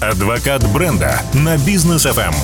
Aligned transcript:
Адвокат 0.00 0.62
бренда 0.74 1.22
на 1.32 1.56
бизнес 1.56 2.04
FM. 2.04 2.34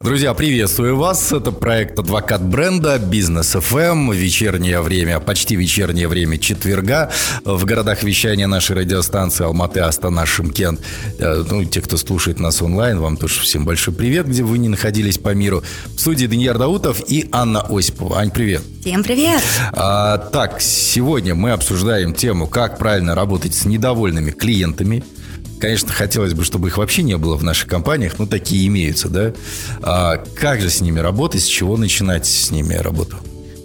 Друзья, 0.00 0.34
приветствую 0.34 0.96
вас. 0.96 1.32
Это 1.32 1.50
проект 1.50 1.98
«Адвокат 1.98 2.42
бренда», 2.44 2.96
«Бизнес 2.98 3.56
ФМ», 3.58 4.12
вечернее 4.12 4.80
время, 4.82 5.18
почти 5.18 5.56
вечернее 5.56 6.06
время 6.06 6.38
четверга. 6.38 7.10
В 7.44 7.64
городах 7.64 8.04
вещания 8.04 8.46
нашей 8.46 8.76
радиостанции 8.76 9.44
Алматы, 9.44 9.80
Астана, 9.80 10.26
Шимкент. 10.26 10.80
Э, 11.18 11.42
ну, 11.50 11.64
те, 11.64 11.80
кто 11.80 11.96
слушает 11.96 12.38
нас 12.38 12.62
онлайн, 12.62 13.00
вам 13.00 13.16
тоже 13.16 13.40
всем 13.40 13.64
большой 13.64 13.94
привет, 13.94 14.28
где 14.28 14.44
вы 14.44 14.58
не 14.58 14.68
находились 14.68 15.18
по 15.18 15.34
миру. 15.34 15.64
В 15.96 15.98
студии 15.98 16.26
Даниил 16.26 16.56
Даутов 16.56 17.02
и 17.08 17.28
Анна 17.32 17.62
Осипова. 17.68 18.18
Ань, 18.18 18.30
привет. 18.30 18.62
Всем 18.82 19.02
привет. 19.02 19.42
А, 19.72 20.18
так, 20.18 20.60
сегодня 20.60 21.34
мы 21.34 21.50
обсуждаем 21.50 22.14
тему, 22.14 22.46
как 22.46 22.78
правильно 22.78 23.16
работать 23.16 23.56
с 23.56 23.64
недовольными 23.64 24.30
клиентами– 24.30 25.02
Конечно, 25.62 25.92
хотелось 25.92 26.34
бы, 26.34 26.42
чтобы 26.42 26.66
их 26.66 26.76
вообще 26.76 27.04
не 27.04 27.16
было 27.16 27.36
в 27.36 27.44
наших 27.44 27.68
компаниях, 27.68 28.18
но 28.18 28.26
такие 28.26 28.66
имеются, 28.66 29.08
да? 29.08 29.32
А 29.80 30.16
как 30.34 30.60
же 30.60 30.68
с 30.68 30.80
ними 30.80 30.98
работать, 30.98 31.40
с 31.40 31.46
чего 31.46 31.76
начинать 31.76 32.26
с 32.26 32.50
ними 32.50 32.74
работу? 32.74 33.18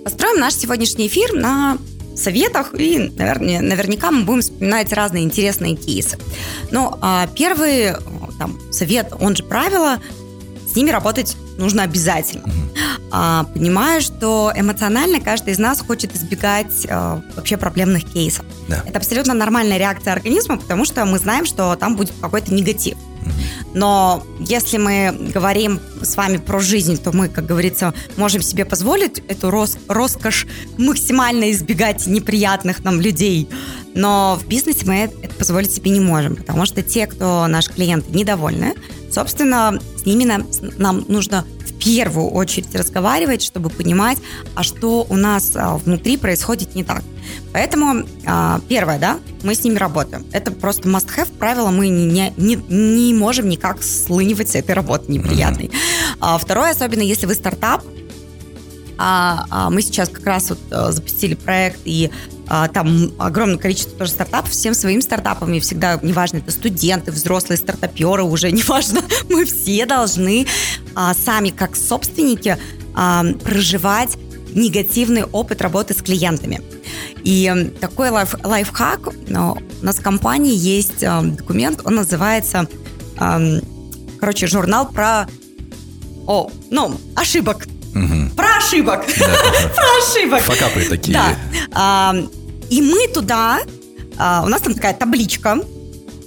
Построим 0.04 0.40
наш 0.40 0.54
сегодняшний 0.54 1.08
эфир 1.08 1.34
на 1.34 1.80
советах, 2.16 2.76
и 2.80 3.12
наверное, 3.16 3.62
наверняка 3.62 4.12
мы 4.12 4.26
будем 4.26 4.42
вспоминать 4.42 4.94
разные 4.94 5.24
интересные 5.24 5.76
кейсы. 5.76 6.20
Но 6.70 7.00
а, 7.02 7.28
первый 7.36 7.96
там, 8.38 8.60
совет, 8.72 9.12
он 9.20 9.36
же 9.36 9.42
правило, 9.42 10.00
с 10.72 10.76
ними 10.76 10.92
работать 10.92 11.36
нужно 11.58 11.82
обязательно. 11.82 12.44
А, 12.46 12.87
понимаю, 13.10 14.02
что 14.02 14.52
эмоционально 14.56 15.22
каждый 15.22 15.54
из 15.54 15.60
нас 15.60 15.80
хочет 15.82 16.16
избегать 16.16 16.86
а, 16.90 17.22
вообще 17.36 17.58
проблемных 17.58 18.04
кейсов. 18.04 18.46
Да. 18.68 18.84
Это 18.86 18.98
абсолютно 18.98 19.34
нормальная 19.34 19.78
реакция 19.78 20.14
организма, 20.14 20.58
потому 20.58 20.86
что 20.86 21.06
мы 21.06 21.18
знаем, 21.18 21.46
что 21.46 21.76
там 21.76 21.96
будет 21.96 22.14
какой-то 22.20 22.54
негатив. 22.54 22.98
Но 23.74 24.24
если 24.40 24.78
мы 24.78 25.30
говорим 25.34 25.80
с 26.02 26.16
вами 26.16 26.38
про 26.38 26.60
жизнь, 26.60 26.98
то 26.98 27.12
мы, 27.12 27.30
как 27.30 27.46
говорится, 27.46 27.94
можем 28.16 28.42
себе 28.42 28.66
позволить 28.66 29.20
эту 29.28 29.52
рос 29.52 29.78
роскошь 29.88 30.48
максимально 30.78 31.52
избегать 31.52 32.08
неприятных 32.08 32.84
нам 32.84 33.00
людей. 33.00 33.50
Но 33.94 34.40
в 34.42 34.48
бизнесе 34.48 34.86
мы 34.86 34.96
это 35.22 35.36
позволить 35.36 35.72
себе 35.72 35.92
не 35.92 36.00
можем, 36.00 36.36
потому 36.36 36.66
что 36.66 36.82
те, 36.82 37.08
кто 37.08 37.48
наш 37.48 37.70
клиент 37.70 38.10
недовольны, 38.10 38.76
собственно, 39.12 39.80
с 39.98 40.06
ними 40.06 40.24
нам, 40.24 40.48
нам 40.78 41.06
нужно 41.08 41.46
первую 41.84 42.30
очередь 42.30 42.74
разговаривать, 42.76 43.42
чтобы 43.42 43.70
понимать, 43.70 44.18
а 44.56 44.64
что 44.64 45.06
у 45.10 45.16
нас 45.16 45.52
а, 45.56 45.78
внутри 45.78 46.18
происходит 46.18 46.76
не 46.76 46.84
так. 46.84 47.04
Поэтому 47.54 48.06
а, 48.26 48.60
первое, 48.68 49.00
да, 49.00 49.20
мы 49.44 49.56
с 49.56 49.64
ними 49.64 49.78
работаем. 49.78 50.26
Это 50.32 50.52
просто 50.52 50.88
must-have 50.90 51.32
правило, 51.38 51.70
мы 51.70 51.90
не, 51.90 52.34
не, 52.38 52.56
не 52.56 53.14
можем 53.14 53.50
никак 53.50 53.84
слынивать 53.84 54.50
с 54.50 54.56
этой 54.56 54.72
работы 54.76 55.12
неприятной. 55.12 55.72
А, 56.20 56.38
второе, 56.38 56.72
особенно 56.72 57.02
если 57.02 57.26
вы 57.26 57.34
стартап, 57.34 57.84
а, 58.98 59.46
а 59.50 59.70
мы 59.70 59.82
сейчас 59.82 60.10
как 60.10 60.26
раз 60.26 60.50
вот 60.50 60.60
а, 60.72 60.92
запустили 60.92 61.36
проект, 61.36 61.80
и 61.86 62.12
там 62.48 63.12
огромное 63.20 63.58
количество 63.58 63.98
тоже 63.98 64.12
стартапов, 64.12 64.52
всем 64.52 64.74
своим 64.74 65.02
стартапам, 65.02 65.54
и 65.54 65.60
всегда, 65.60 66.00
неважно, 66.02 66.38
это 66.38 66.52
студенты, 66.52 67.12
взрослые 67.12 67.58
стартаперы, 67.58 68.24
уже 68.24 68.52
неважно, 68.52 69.02
мы 69.30 69.46
все 69.46 69.86
должны 69.86 70.48
а, 70.96 71.14
сами 71.14 71.50
как 71.50 71.76
собственники 71.76 72.58
а, 72.96 73.26
проживать 73.44 74.18
негативный 74.54 75.24
опыт 75.24 75.62
работы 75.62 75.94
с 75.94 76.02
клиентами. 76.02 76.62
И 77.24 77.74
такой 77.80 78.10
лайф, 78.10 78.36
лайфхак, 78.44 79.08
у 79.08 79.86
нас 79.86 79.98
в 79.98 80.02
компании 80.02 80.56
есть 80.56 81.04
а, 81.04 81.22
документ, 81.22 81.82
он 81.84 81.96
называется, 81.96 82.68
а, 83.18 83.42
короче, 84.20 84.48
журнал 84.48 84.90
про, 84.90 85.28
о, 86.26 86.50
ну, 86.72 87.00
ошибок. 87.16 87.68
Угу. 87.94 88.36
Про 88.36 88.58
ошибок. 88.58 89.06
Да. 89.20 89.26
Про 89.76 89.86
ошибок. 90.02 90.42
Факапы 90.42 90.86
такие. 90.86 91.14
Да. 91.14 91.36
А, 91.72 92.16
и 92.70 92.82
мы 92.82 93.08
туда, 93.08 93.60
а, 94.18 94.44
у 94.46 94.50
нас 94.50 94.62
там 94.62 94.74
такая 94.74 94.94
табличка 94.94 95.60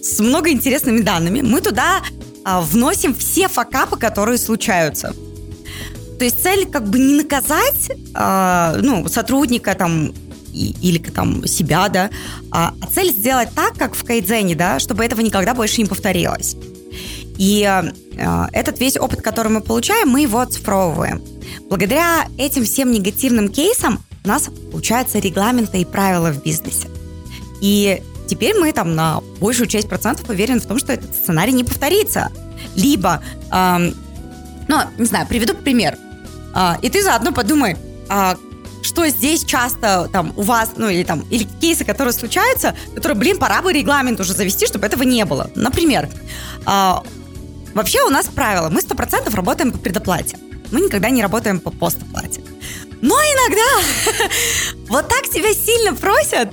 с 0.03 0.21
много 0.21 0.51
интересными 0.51 1.01
данными. 1.01 1.43
Мы 1.43 1.61
туда 1.61 2.03
а, 2.45 2.61
вносим 2.61 3.15
все 3.15 3.49
факапы, 3.49 3.97
которые 3.97 4.39
случаются. 4.39 5.15
То 6.19 6.25
есть 6.25 6.43
цель 6.43 6.67
как 6.67 6.89
бы 6.89 6.99
не 6.99 7.15
наказать 7.15 7.91
а, 8.15 8.77
ну, 8.81 9.09
сотрудника 9.09 9.75
там 9.75 10.12
или 10.53 10.99
там 10.99 11.47
себя, 11.47 11.89
да, 11.89 12.11
а 12.50 12.75
цель 12.93 13.12
сделать 13.12 13.50
так, 13.55 13.75
как 13.75 13.95
в 13.95 14.05
Кайдзене, 14.05 14.56
да, 14.56 14.81
чтобы 14.81 15.05
этого 15.05 15.21
никогда 15.21 15.55
больше 15.55 15.81
не 15.81 15.87
повторилось. 15.87 16.56
И 17.39 17.83
этот 18.53 18.81
весь 18.81 18.97
опыт, 18.97 19.23
который 19.23 19.53
мы 19.53 19.61
получаем, 19.61 20.09
мы 20.09 20.23
его 20.23 20.41
оцифровываем. 20.41 21.23
Благодаря 21.69 22.27
этим 22.37 22.65
всем 22.65 22.91
негативным 22.91 23.49
кейсам 23.49 24.03
у 24.25 24.28
нас 24.28 24.48
получаются 24.70 25.19
регламенты 25.19 25.81
и 25.81 25.84
правила 25.84 26.31
в 26.31 26.42
бизнесе. 26.42 26.88
И 27.60 28.03
теперь 28.28 28.54
мы 28.58 28.72
там 28.72 28.94
на 28.94 29.20
большую 29.41 29.66
часть 29.66 29.88
процентов 29.88 30.28
уверены 30.28 30.60
в 30.60 30.66
том, 30.66 30.78
что 30.78 30.92
этот 30.92 31.14
сценарий 31.14 31.53
не 31.53 31.64
повторится. 31.64 32.31
Либо, 32.76 33.22
эм, 33.50 33.94
ну, 34.69 34.76
не 34.98 35.06
знаю, 35.06 35.26
приведу 35.26 35.54
пример. 35.54 35.97
Э, 36.54 36.75
и 36.82 36.91
ты 36.91 37.03
заодно 37.03 37.32
подумай, 37.32 37.76
э, 38.08 38.34
что 38.82 39.06
здесь 39.08 39.44
часто 39.44 40.08
там 40.12 40.32
у 40.37 40.42
вас, 40.42 40.72
ну 40.76 40.88
или 40.88 41.02
там, 41.02 41.20
или 41.31 41.44
кейсы, 41.60 41.84
которые 41.84 42.12
случаются, 42.12 42.75
которые, 42.94 43.19
блин, 43.19 43.38
пора 43.38 43.62
бы 43.62 43.72
регламент 43.72 44.20
уже 44.20 44.32
завести, 44.32 44.66
чтобы 44.66 44.87
этого 44.87 45.02
не 45.02 45.25
было. 45.25 45.50
Например, 45.54 46.08
э, 46.66 46.92
вообще 47.75 48.02
у 48.02 48.10
нас 48.10 48.26
правило, 48.26 48.69
мы 48.69 48.81
100% 48.81 49.34
работаем 49.34 49.72
по 49.72 49.78
предоплате. 49.78 50.38
Мы 50.72 50.81
никогда 50.81 51.10
не 51.10 51.22
работаем 51.22 51.58
по 51.58 51.70
постоплате. 51.70 52.42
Но 53.00 53.15
иногда 53.15 54.28
вот 54.88 55.09
так 55.09 55.28
тебя 55.28 55.53
сильно 55.55 55.94
просят, 55.94 56.50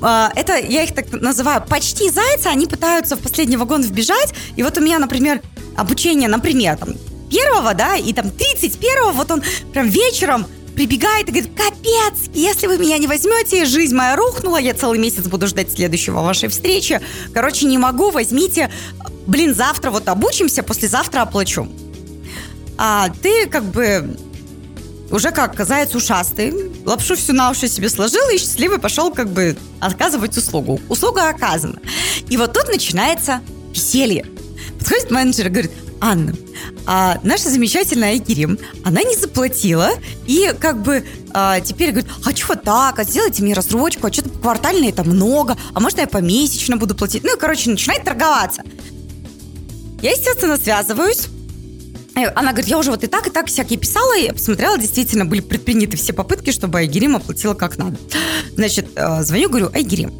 а, 0.00 0.32
это, 0.34 0.58
я 0.58 0.82
их 0.82 0.94
так 0.94 1.12
называю, 1.12 1.64
почти 1.66 2.10
зайцы, 2.10 2.46
они 2.46 2.66
пытаются 2.66 3.16
в 3.16 3.20
последний 3.20 3.56
вагон 3.56 3.82
вбежать, 3.82 4.34
и 4.56 4.62
вот 4.62 4.76
у 4.78 4.80
меня, 4.80 4.98
например, 4.98 5.40
обучение, 5.76 6.28
например, 6.28 6.76
там, 6.76 6.94
первого, 7.30 7.74
да, 7.74 7.96
и 7.96 8.12
там 8.12 8.26
31-го, 8.26 9.12
вот 9.12 9.30
он 9.30 9.42
прям 9.72 9.88
вечером 9.88 10.46
прибегает 10.74 11.28
и 11.28 11.32
говорит, 11.32 11.50
капец, 11.56 12.30
если 12.34 12.66
вы 12.66 12.78
меня 12.78 12.98
не 12.98 13.06
возьмете, 13.06 13.64
жизнь 13.64 13.94
моя 13.94 14.16
рухнула, 14.16 14.56
я 14.56 14.74
целый 14.74 14.98
месяц 14.98 15.26
буду 15.26 15.46
ждать 15.46 15.70
следующего 15.72 16.20
вашей 16.20 16.48
встречи. 16.48 17.00
Короче, 17.34 17.66
не 17.66 17.78
могу, 17.78 18.10
возьмите, 18.10 18.70
блин, 19.26 19.54
завтра 19.54 19.90
вот 19.90 20.08
обучимся, 20.08 20.62
послезавтра 20.62 21.20
оплачу. 21.20 21.68
А 22.78 23.10
ты 23.22 23.46
как 23.48 23.64
бы 23.64 24.16
уже 25.12 25.30
как 25.30 25.64
заяц 25.64 25.94
ушастый, 25.94 26.52
лапшу 26.84 27.14
всю 27.16 27.32
на 27.34 27.50
уши 27.50 27.68
себе 27.68 27.88
сложил 27.88 28.28
и 28.30 28.38
счастливый 28.38 28.78
пошел 28.78 29.12
как 29.12 29.28
бы 29.28 29.56
оказывать 29.78 30.36
услугу. 30.36 30.80
Услуга 30.88 31.28
оказана. 31.28 31.78
И 32.28 32.36
вот 32.36 32.54
тут 32.54 32.68
начинается 32.68 33.42
веселье. 33.72 34.26
Подходит 34.78 35.10
менеджер 35.10 35.46
и 35.46 35.50
говорит, 35.50 35.72
Анна, 36.00 36.34
а 36.86 37.20
наша 37.22 37.48
замечательная 37.48 38.10
Айгерим, 38.10 38.58
она 38.84 39.02
не 39.02 39.14
заплатила, 39.14 39.90
и 40.26 40.52
как 40.58 40.82
бы 40.82 41.06
а, 41.32 41.60
теперь 41.60 41.92
говорит, 41.92 42.10
а 42.24 42.34
что 42.34 42.56
так, 42.56 42.98
а 42.98 43.04
сделайте 43.04 43.42
мне 43.44 43.54
рассрочку, 43.54 44.08
а 44.08 44.12
что-то 44.12 44.30
квартально 44.30 44.88
это 44.88 45.04
много, 45.04 45.56
а 45.74 45.78
может 45.78 45.98
я 45.98 46.08
помесячно 46.08 46.76
буду 46.76 46.96
платить. 46.96 47.22
Ну 47.22 47.36
и, 47.36 47.38
короче, 47.38 47.70
начинает 47.70 48.02
торговаться. 48.02 48.62
Я, 50.00 50.10
естественно, 50.10 50.56
связываюсь 50.56 51.28
она 52.14 52.52
говорит, 52.52 52.68
я 52.68 52.78
уже 52.78 52.90
вот 52.90 53.04
и 53.04 53.06
так, 53.06 53.26
и 53.26 53.30
так 53.30 53.46
всякие 53.46 53.78
писала, 53.78 54.16
и 54.18 54.30
посмотрела, 54.32 54.78
действительно 54.78 55.24
были 55.24 55.40
предприняты 55.40 55.96
все 55.96 56.12
попытки, 56.12 56.50
чтобы 56.50 56.78
Айгерим 56.80 57.16
оплатила 57.16 57.54
как 57.54 57.78
надо. 57.78 57.96
Значит, 58.54 58.86
э, 58.94 59.22
звоню, 59.22 59.48
говорю, 59.48 59.70
Айгерим, 59.72 60.12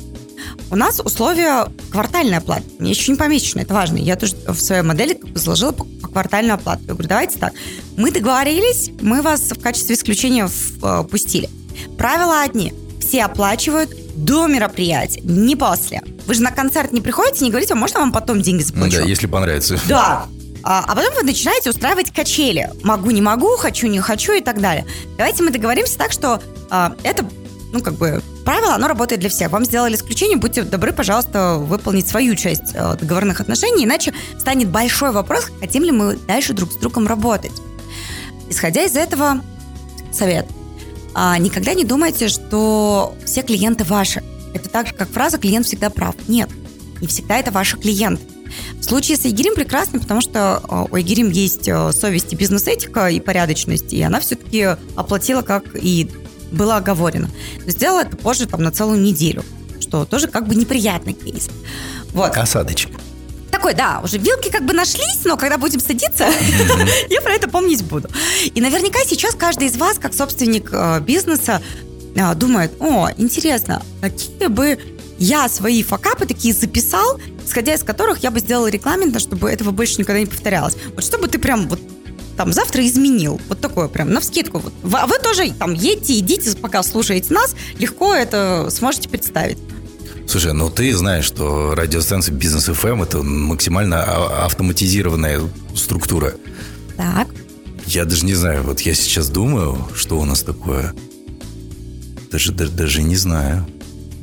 у 0.70 0.76
нас 0.76 1.00
условия 1.00 1.66
квартальной 1.90 2.38
оплаты. 2.38 2.64
Мне 2.78 2.90
еще 2.90 3.12
не 3.12 3.18
помесячная, 3.18 3.64
это 3.64 3.74
важно. 3.74 3.98
Я 3.98 4.16
тоже 4.16 4.36
в 4.46 4.58
своей 4.58 4.82
модели 4.82 5.20
заложила 5.34 5.72
по, 5.72 5.84
квартальную 5.84 6.54
оплату. 6.54 6.82
Я 6.86 6.94
говорю, 6.94 7.08
давайте 7.08 7.38
так. 7.38 7.52
Мы 7.96 8.10
договорились, 8.10 8.90
мы 9.00 9.20
вас 9.20 9.50
в 9.50 9.60
качестве 9.60 9.94
исключения 9.96 10.48
впустили. 10.48 11.48
Э, 11.48 11.96
Правила 11.96 12.42
одни. 12.42 12.72
Все 13.00 13.24
оплачивают 13.24 13.90
до 14.14 14.46
мероприятия, 14.46 15.20
не 15.22 15.56
после. 15.56 16.02
Вы 16.26 16.34
же 16.34 16.42
на 16.42 16.52
концерт 16.52 16.92
не 16.92 17.00
приходите, 17.00 17.44
не 17.44 17.50
говорите, 17.50 17.74
а 17.74 17.76
можно 17.76 18.00
вам 18.00 18.12
потом 18.12 18.40
деньги 18.40 18.62
заплачу? 18.62 18.98
Да, 18.98 19.02
если 19.02 19.26
понравится. 19.26 19.78
Да, 19.88 20.26
а, 20.62 20.84
а 20.86 20.94
потом 20.94 21.14
вы 21.14 21.22
начинаете 21.22 21.70
устраивать 21.70 22.12
качели. 22.12 22.70
Могу, 22.82 23.10
не 23.10 23.20
могу, 23.20 23.56
хочу, 23.56 23.86
не 23.88 24.00
хочу 24.00 24.32
и 24.32 24.40
так 24.40 24.60
далее. 24.60 24.86
Давайте 25.16 25.42
мы 25.42 25.50
договоримся 25.50 25.98
так, 25.98 26.12
что 26.12 26.40
а, 26.70 26.94
это, 27.02 27.28
ну, 27.72 27.80
как 27.80 27.94
бы, 27.94 28.22
правило, 28.44 28.74
оно 28.74 28.88
работает 28.88 29.20
для 29.20 29.30
всех. 29.30 29.50
Вам 29.50 29.64
сделали 29.64 29.94
исключение, 29.94 30.36
будьте 30.36 30.62
добры, 30.62 30.92
пожалуйста, 30.92 31.56
выполнить 31.56 32.06
свою 32.06 32.34
часть 32.36 32.74
а, 32.74 32.94
договорных 32.94 33.40
отношений, 33.40 33.84
иначе 33.84 34.14
станет 34.38 34.68
большой 34.68 35.12
вопрос, 35.12 35.48
хотим 35.60 35.82
ли 35.82 35.90
мы 35.90 36.16
дальше 36.16 36.52
друг 36.52 36.72
с 36.72 36.76
другом 36.76 37.06
работать. 37.06 37.52
Исходя 38.48 38.84
из 38.84 38.96
этого, 38.96 39.40
совет. 40.12 40.46
А, 41.14 41.36
никогда 41.38 41.74
не 41.74 41.84
думайте, 41.84 42.28
что 42.28 43.14
все 43.24 43.42
клиенты 43.42 43.84
ваши. 43.84 44.22
Это 44.54 44.68
так 44.68 44.86
же, 44.86 44.94
как 44.94 45.10
фраза 45.10 45.38
«клиент 45.38 45.66
всегда 45.66 45.90
прав». 45.90 46.14
Нет. 46.28 46.48
не 47.00 47.06
всегда 47.06 47.38
это 47.38 47.50
ваши 47.50 47.78
клиенты. 47.78 48.22
В 48.78 48.84
случае 48.84 49.16
с 49.16 49.24
Айгерим 49.24 49.54
прекрасно, 49.54 50.00
потому 50.00 50.20
что 50.20 50.62
э, 50.62 50.86
у 50.90 50.94
Айгерим 50.94 51.30
есть 51.30 51.68
э, 51.68 51.92
совесть 51.92 52.32
и 52.32 52.36
бизнес-этика 52.36 53.08
и 53.08 53.20
порядочность, 53.20 53.92
и 53.92 54.02
она 54.02 54.20
все-таки 54.20 54.76
оплатила, 54.96 55.42
как 55.42 55.64
и 55.74 56.10
было 56.50 56.76
оговорено. 56.76 57.30
Но 57.64 57.70
сделала 57.70 58.00
это 58.00 58.16
позже, 58.16 58.46
там, 58.46 58.62
на 58.62 58.70
целую 58.70 59.00
неделю, 59.00 59.44
что 59.80 60.04
тоже 60.04 60.28
как 60.28 60.46
бы 60.46 60.54
неприятный 60.54 61.12
кейс. 61.12 61.48
Вот. 62.12 62.36
Осадочек. 62.36 62.90
Такой, 63.50 63.74
да, 63.74 64.00
уже 64.02 64.18
вилки 64.18 64.50
как 64.50 64.64
бы 64.64 64.72
нашлись, 64.72 65.24
но 65.24 65.36
когда 65.36 65.58
будем 65.58 65.80
садиться, 65.80 66.26
я 67.10 67.20
про 67.20 67.34
это 67.34 67.48
помнить 67.48 67.84
буду. 67.84 68.08
И 68.54 68.60
наверняка 68.60 69.00
сейчас 69.06 69.34
каждый 69.34 69.68
из 69.68 69.76
вас, 69.76 69.98
как 69.98 70.14
собственник 70.14 70.70
э, 70.72 71.00
бизнеса, 71.00 71.62
думает, 72.36 72.72
о, 72.78 73.08
интересно, 73.16 73.82
какие 74.02 74.48
бы 74.48 74.78
я 75.18 75.48
свои 75.48 75.82
факапы 75.82 76.26
такие 76.26 76.52
записал, 76.52 77.20
исходя 77.52 77.74
из 77.74 77.82
которых 77.82 78.20
я 78.20 78.30
бы 78.30 78.40
сделала 78.40 78.68
регламентно, 78.68 79.20
чтобы 79.20 79.50
этого 79.50 79.72
больше 79.72 79.96
никогда 79.98 80.20
не 80.20 80.26
повторялось. 80.26 80.74
Вот 80.94 81.04
чтобы 81.04 81.28
ты 81.28 81.38
прям 81.38 81.68
вот 81.68 81.80
там 82.38 82.50
завтра 82.50 82.84
изменил. 82.86 83.38
Вот 83.50 83.60
такое 83.60 83.88
прям, 83.88 84.10
на 84.10 84.20
вскидку. 84.20 84.58
Вот. 84.58 84.72
Вы, 84.82 84.98
вы 85.06 85.18
тоже 85.22 85.52
там 85.52 85.74
едьте, 85.74 86.18
идите, 86.18 86.56
пока 86.56 86.82
слушаете 86.82 87.34
нас, 87.34 87.54
легко 87.78 88.14
это 88.14 88.68
сможете 88.70 89.10
представить. 89.10 89.58
Слушай, 90.26 90.54
ну 90.54 90.70
ты 90.70 90.96
знаешь, 90.96 91.26
что 91.26 91.74
радиостанция 91.74 92.34
Бизнес 92.34 92.70
FM 92.70 92.92
эм 92.92 93.02
это 93.02 93.22
максимально 93.22 94.02
а, 94.02 94.46
автоматизированная 94.46 95.42
структура. 95.74 96.34
Так. 96.96 97.28
Я 97.84 98.06
даже 98.06 98.24
не 98.24 98.34
знаю, 98.34 98.62
вот 98.62 98.80
я 98.80 98.94
сейчас 98.94 99.28
думаю, 99.28 99.76
что 99.94 100.18
у 100.18 100.24
нас 100.24 100.42
такое. 100.42 100.94
Даже, 102.30 102.52
даже, 102.52 102.72
даже 102.72 103.02
не 103.02 103.16
знаю. 103.16 103.66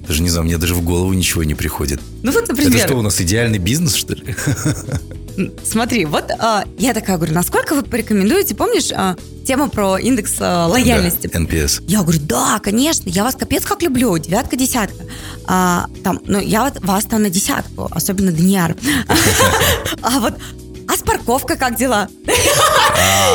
Даже 0.09 0.23
не 0.23 0.29
знаю, 0.29 0.45
мне 0.45 0.57
даже 0.57 0.73
в 0.73 0.81
голову 0.81 1.13
ничего 1.13 1.43
не 1.43 1.53
приходит. 1.53 2.01
Ну 2.23 2.31
вот, 2.31 2.47
например... 2.47 2.75
Это 2.75 2.87
что, 2.87 2.95
у 2.97 3.03
нас 3.03 3.21
идеальный 3.21 3.59
бизнес, 3.59 3.93
что 3.93 4.15
ли? 4.15 4.35
Смотри, 5.63 6.05
вот 6.05 6.31
а, 6.31 6.65
я 6.79 6.95
такая 6.95 7.17
говорю, 7.17 7.35
насколько 7.35 7.75
вы 7.75 7.83
порекомендуете, 7.83 8.55
помнишь, 8.55 8.89
а, 8.91 9.15
тема 9.45 9.69
про 9.69 9.99
индекс 9.99 10.37
а, 10.39 10.65
лояльности? 10.65 11.29
Да, 11.31 11.37
NPS. 11.37 11.83
Я 11.87 12.01
говорю, 12.01 12.21
да, 12.21 12.57
конечно, 12.57 13.07
я 13.07 13.23
вас 13.23 13.35
капец 13.35 13.63
как 13.65 13.83
люблю, 13.83 14.17
девятка, 14.17 14.55
десятка. 14.55 15.05
А, 15.45 15.85
там, 16.03 16.19
ну, 16.25 16.39
я 16.39 16.63
вот 16.63 16.83
вас 16.83 17.05
там 17.05 17.21
на 17.21 17.29
десятку, 17.29 17.87
особенно 17.91 18.31
Даниар. 18.31 18.75
А 20.01 20.19
вот 20.21 20.33
а 20.87 20.97
с 20.97 21.03
парковкой 21.03 21.55
как 21.55 21.75
дела? 21.75 22.07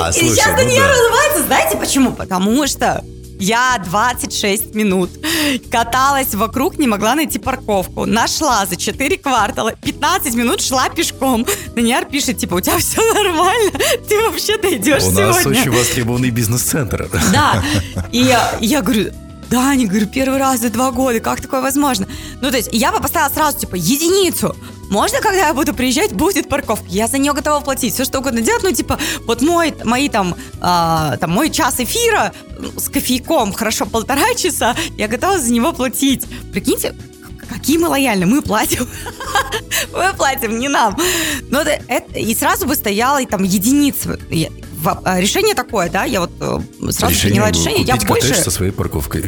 А, 0.03 0.11
И 0.11 0.13
сейчас 0.13 0.49
ну 0.49 0.57
Даниар 0.57 0.91
улыбается, 0.91 1.45
знаете 1.47 1.77
почему? 1.77 2.13
Потому 2.13 2.67
что 2.67 3.05
я 3.45 3.79
26 3.85 4.75
минут 4.75 5.11
каталась 5.71 6.35
вокруг, 6.35 6.79
не 6.79 6.87
могла 6.87 7.15
найти 7.15 7.39
парковку. 7.39 8.07
Нашла 8.07 8.65
за 8.67 8.77
4 8.77 9.19
квартала. 9.19 9.73
15 9.73 10.35
минут 10.35 10.63
шла 10.63 10.89
пешком. 10.89 11.47
Даниар 11.75 12.07
пишет, 12.07 12.39
типа, 12.39 12.55
у 12.55 12.61
тебя 12.61 12.79
все 12.79 13.03
нормально? 13.13 13.73
Ты 14.09 14.21
вообще 14.23 14.57
дойдешь 14.57 15.03
сегодня? 15.03 15.27
У 15.27 15.29
нас 15.29 15.47
очень 15.47 15.71
востребованный 15.71 16.31
бизнес-центр. 16.31 17.09
Да. 17.33 17.63
И 18.13 18.19
я, 18.19 18.57
я 18.61 18.81
говорю, 18.81 19.13
да, 19.55 19.73
не 19.77 19.87
говорю, 19.87 20.09
первый 20.09 20.41
раз 20.41 20.61
за 20.61 20.69
два 20.69 20.91
года, 20.91 21.21
как 21.21 21.41
такое 21.41 21.61
возможно? 21.61 22.09
Ну, 22.41 22.51
то 22.51 22.57
есть, 22.57 22.71
я 22.73 22.91
бы 22.91 23.01
поставила 23.01 23.33
сразу, 23.33 23.57
типа, 23.57 23.77
единицу. 23.77 24.57
Можно, 24.91 25.21
когда 25.21 25.47
я 25.47 25.55
буду 25.55 25.73
приезжать, 25.73 26.13
будет 26.13 26.49
парковка? 26.49 26.85
Я 26.89 27.07
за 27.07 27.19
нее 27.19 27.33
готова 27.33 27.61
платить, 27.61 27.95
все 27.95 28.05
что 28.05 28.19
угодно 28.19 28.41
делать. 28.41 28.65
Ну, 28.65 28.73
типа, 28.73 28.99
вот 29.27 29.43
мой, 29.43 29.73
мои 29.85 30.09
там, 30.09 30.35
э, 30.35 31.17
там, 31.21 31.31
мой 31.31 31.51
час 31.51 31.79
эфира 31.79 32.33
с 32.77 32.89
кофейком, 32.89 33.53
хорошо, 33.53 33.87
полтора 33.87 34.35
часа, 34.35 34.75
я 34.99 35.07
готова 35.07 35.39
за 35.39 35.53
него 35.53 35.73
платить. 35.73 36.27
Прикиньте, 36.53 36.93
какие 37.49 37.79
мы 37.79 37.87
лояльны, 37.87 38.27
мы 38.27 38.43
платим. 38.43 38.89
мы 39.93 40.13
платим, 40.17 40.59
не 40.59 40.69
нам. 40.69 40.99
Но 41.49 41.61
это, 41.61 41.81
это, 41.87 42.19
и 42.19 42.35
сразу 42.35 42.67
бы 42.67 42.75
стояла 42.75 43.23
и 43.23 43.27
там 43.27 43.45
единица. 43.45 44.19
А, 45.05 45.21
решение 45.21 45.55
такое, 45.55 45.91
да, 45.91 46.05
я 46.05 46.21
вот 46.21 46.31
э, 46.41 46.59
сразу 46.91 47.15
решение 47.15 47.43
приняла 47.43 47.51
решение, 47.51 47.83
я 47.83 47.97
больше... 47.97 48.35
со 48.35 48.51
своей 48.51 48.73
парковкой. 48.73 49.25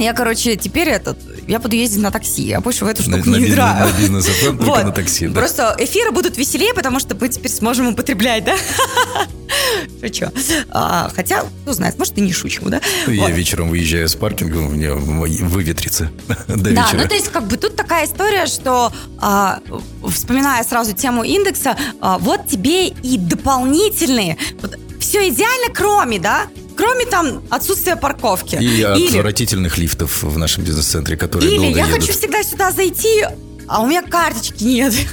Я, 0.00 0.12
короче, 0.14 0.56
теперь 0.56 0.88
этот, 0.88 1.18
я 1.46 1.58
буду 1.58 1.76
ездить 1.76 2.00
на 2.00 2.10
такси. 2.10 2.42
Я 2.42 2.60
больше 2.60 2.84
в 2.84 2.88
эту 2.88 3.02
штуку 3.02 3.28
на, 3.30 3.36
не 3.36 3.46
на 3.46 3.52
играю. 3.52 3.88
На 3.88 3.98
бизнес 3.98 4.28
вот. 4.44 4.84
на 4.84 4.92
такси. 4.92 5.28
Да. 5.28 5.40
Просто 5.40 5.76
эфиры 5.78 6.10
будут 6.10 6.36
веселее, 6.36 6.74
потому 6.74 7.00
что 7.00 7.14
мы 7.14 7.28
теперь 7.28 7.50
сможем 7.50 7.88
употреблять, 7.88 8.44
да? 8.44 8.56
Шучу. 10.00 10.26
А, 10.70 11.10
хотя, 11.14 11.44
кто 11.62 11.72
знает, 11.72 11.98
может, 11.98 12.16
и 12.18 12.20
не 12.20 12.32
шучу, 12.32 12.62
да? 12.68 12.80
Ну, 13.06 13.12
я 13.12 13.30
вечером 13.30 13.68
выезжаю 13.68 14.08
с 14.08 14.14
паркинга, 14.14 14.56
у 14.58 14.68
меня 14.70 14.94
выветрится 14.94 16.10
до 16.48 16.56
да, 16.56 16.70
вечера. 16.70 17.02
ну 17.02 17.08
то 17.08 17.14
есть 17.14 17.28
как 17.28 17.44
бы 17.44 17.56
тут 17.56 17.76
такая 17.76 18.06
история, 18.06 18.46
что 18.46 18.92
а, 19.18 19.60
вспоминая 20.08 20.62
сразу 20.64 20.94
тему 20.94 21.24
индекса, 21.24 21.76
а, 22.00 22.18
вот 22.18 22.48
тебе 22.48 22.88
и 22.88 23.18
дополнительные, 23.18 24.36
вот, 24.62 24.78
все 25.00 25.28
идеально, 25.28 25.74
кроме, 25.74 26.18
да, 26.18 26.46
кроме 26.80 27.04
там 27.04 27.42
отсутствия 27.50 27.96
парковки. 27.96 28.56
И 28.56 28.64
Или... 28.64 29.08
отвратительных 29.08 29.76
лифтов 29.76 30.22
в 30.22 30.38
нашем 30.38 30.64
бизнес-центре, 30.64 31.16
которые 31.16 31.50
Или 31.50 31.58
долго 31.58 31.78
я 31.78 31.86
едут. 31.86 32.00
хочу 32.00 32.12
всегда 32.12 32.42
сюда 32.42 32.72
зайти, 32.72 33.26
а 33.68 33.82
у 33.82 33.86
меня 33.86 34.02
карточки 34.02 34.64
нет. 34.64 34.94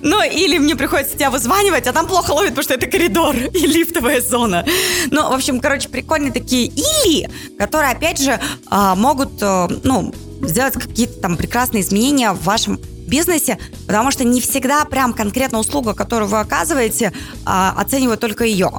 Ну, 0.00 0.22
или 0.22 0.56
мне 0.56 0.76
приходится 0.76 1.14
тебя 1.14 1.28
вызванивать, 1.28 1.86
а 1.86 1.92
там 1.92 2.06
плохо 2.06 2.30
ловит, 2.30 2.50
потому 2.50 2.62
что 2.62 2.74
это 2.74 2.86
коридор 2.86 3.36
и 3.52 3.66
лифтовая 3.66 4.22
зона. 4.22 4.64
Ну, 5.10 5.28
в 5.28 5.32
общем, 5.32 5.60
короче, 5.60 5.90
прикольные 5.90 6.32
такие 6.32 6.68
или, 6.68 7.28
которые, 7.58 7.92
опять 7.92 8.22
же, 8.22 8.40
а, 8.70 8.94
могут, 8.94 9.42
э, 9.42 9.68
ну, 9.82 10.14
сделать 10.40 10.74
какие-то 10.74 11.20
там 11.20 11.36
прекрасные 11.36 11.82
изменения 11.82 12.32
в 12.32 12.42
вашем 12.44 12.80
бизнесе, 13.06 13.58
потому 13.86 14.10
что 14.10 14.24
не 14.24 14.40
всегда 14.40 14.86
прям 14.86 15.12
конкретно 15.12 15.58
услуга, 15.58 15.92
которую 15.92 16.28
вы 16.30 16.40
оказываете, 16.40 17.12
а, 17.44 17.74
оценивают 17.76 18.20
только 18.20 18.44
ее. 18.44 18.70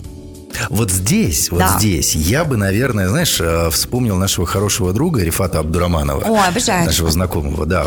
Вот 0.70 0.92
здесь, 0.92 1.52
вот 1.52 1.60
да. 1.60 1.78
здесь 1.78 2.16
я 2.16 2.46
бы, 2.46 2.58
наверное, 2.58 3.10
знаешь, 3.10 3.40
э, 3.40 3.70
вспомнил 3.70 4.18
нашего 4.18 4.46
хорошего 4.46 4.94
друга 4.94 5.24
Рифата 5.24 5.60
Абдураманова. 5.60 6.24
О, 6.24 6.48
обожаю. 6.48 6.86
Нашего 6.86 7.12
знакомого, 7.12 7.66
да, 7.66 7.84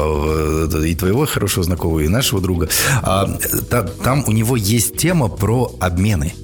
и 0.85 0.95
твоего 0.95 1.27
хорошего 1.27 1.65
знакомого, 1.65 2.01
и 2.01 2.09
нашего 2.09 2.41
друга. 2.41 2.69
А, 3.03 3.27
там 4.03 4.25
у 4.27 4.33
него 4.33 4.57
есть 4.57 4.97
тема 4.97 5.29
про 5.29 5.73
обмены. 5.81 6.35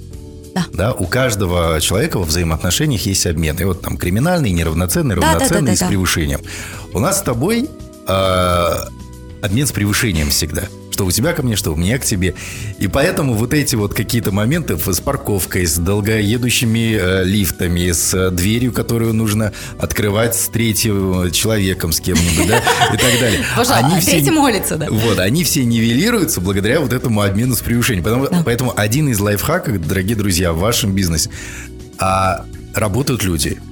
Да. 0.55 0.67
да. 0.73 0.93
У 0.93 1.07
каждого 1.07 1.81
человека 1.81 2.19
во 2.19 2.25
взаимоотношениях 2.25 3.07
есть 3.07 3.27
обмен. 3.27 3.57
И 3.59 3.65
вот 3.65 3.81
там 3.81 3.97
криминальный, 3.97 4.51
неравноценный, 4.51 5.15
равноценный 5.15 5.49
да, 5.49 5.57
да, 5.57 5.61
да, 5.61 5.79
да, 5.79 5.87
с 5.87 5.89
превышением. 5.89 6.41
У 6.93 6.99
нас 6.99 7.21
с 7.21 7.23
тобой 7.23 7.71
э, 8.07 8.75
обмен 9.43 9.67
с 9.67 9.73
превышением 9.73 10.29
всегда 10.29 10.65
что 10.93 11.07
у 11.07 11.11
тебя 11.11 11.33
ко 11.33 11.43
мне, 11.43 11.57
что 11.57 11.73
у 11.73 11.77
меня 11.77 11.99
к 11.99 12.05
тебе. 12.05 12.35
И 12.79 12.87
поэтому 12.87 13.35
вот 13.35 13.55
эти 13.55 13.75
вот 13.75 13.95
какие-то 13.95 14.31
моменты 14.31 14.77
с 14.77 15.01
парковкой, 15.01 15.67
с 15.67 15.79
долгоедущими 15.79 16.97
э, 17.01 17.25
лифтами, 17.25 17.91
с 17.91 18.15
э, 18.15 18.31
дверью, 18.31 18.73
которую 18.73 19.15
нужно 19.15 19.53
открывать 19.79 20.37
с 20.37 20.49
третьим 20.49 21.31
человеком, 21.33 21.93
с 21.93 22.01
кем-нибудь, 22.01 22.49
да, 22.49 22.59
и 22.93 22.97
так 22.97 23.21
далее. 23.21 23.45
Они 23.73 24.01
все, 24.01 24.31
молится, 24.31 24.77
да. 24.77 24.87
Вот, 24.91 25.19
они 25.19 25.45
все 25.45 25.65
нивелируются 25.65 26.41
благодаря 26.41 26.81
вот 26.81 26.93
этому 26.93 27.23
обмену 27.23 27.55
с 27.55 27.61
превышением. 27.61 28.05
Поэтому 28.45 28.73
один 28.77 29.09
из 29.09 29.19
лайфхаков, 29.19 29.87
дорогие 29.87 30.17
друзья, 30.17 30.53
в 30.53 30.59
вашем 30.59 30.93
бизнесе, 30.93 31.31
а, 31.99 32.45
работают 32.75 33.25
люди– 33.25 33.59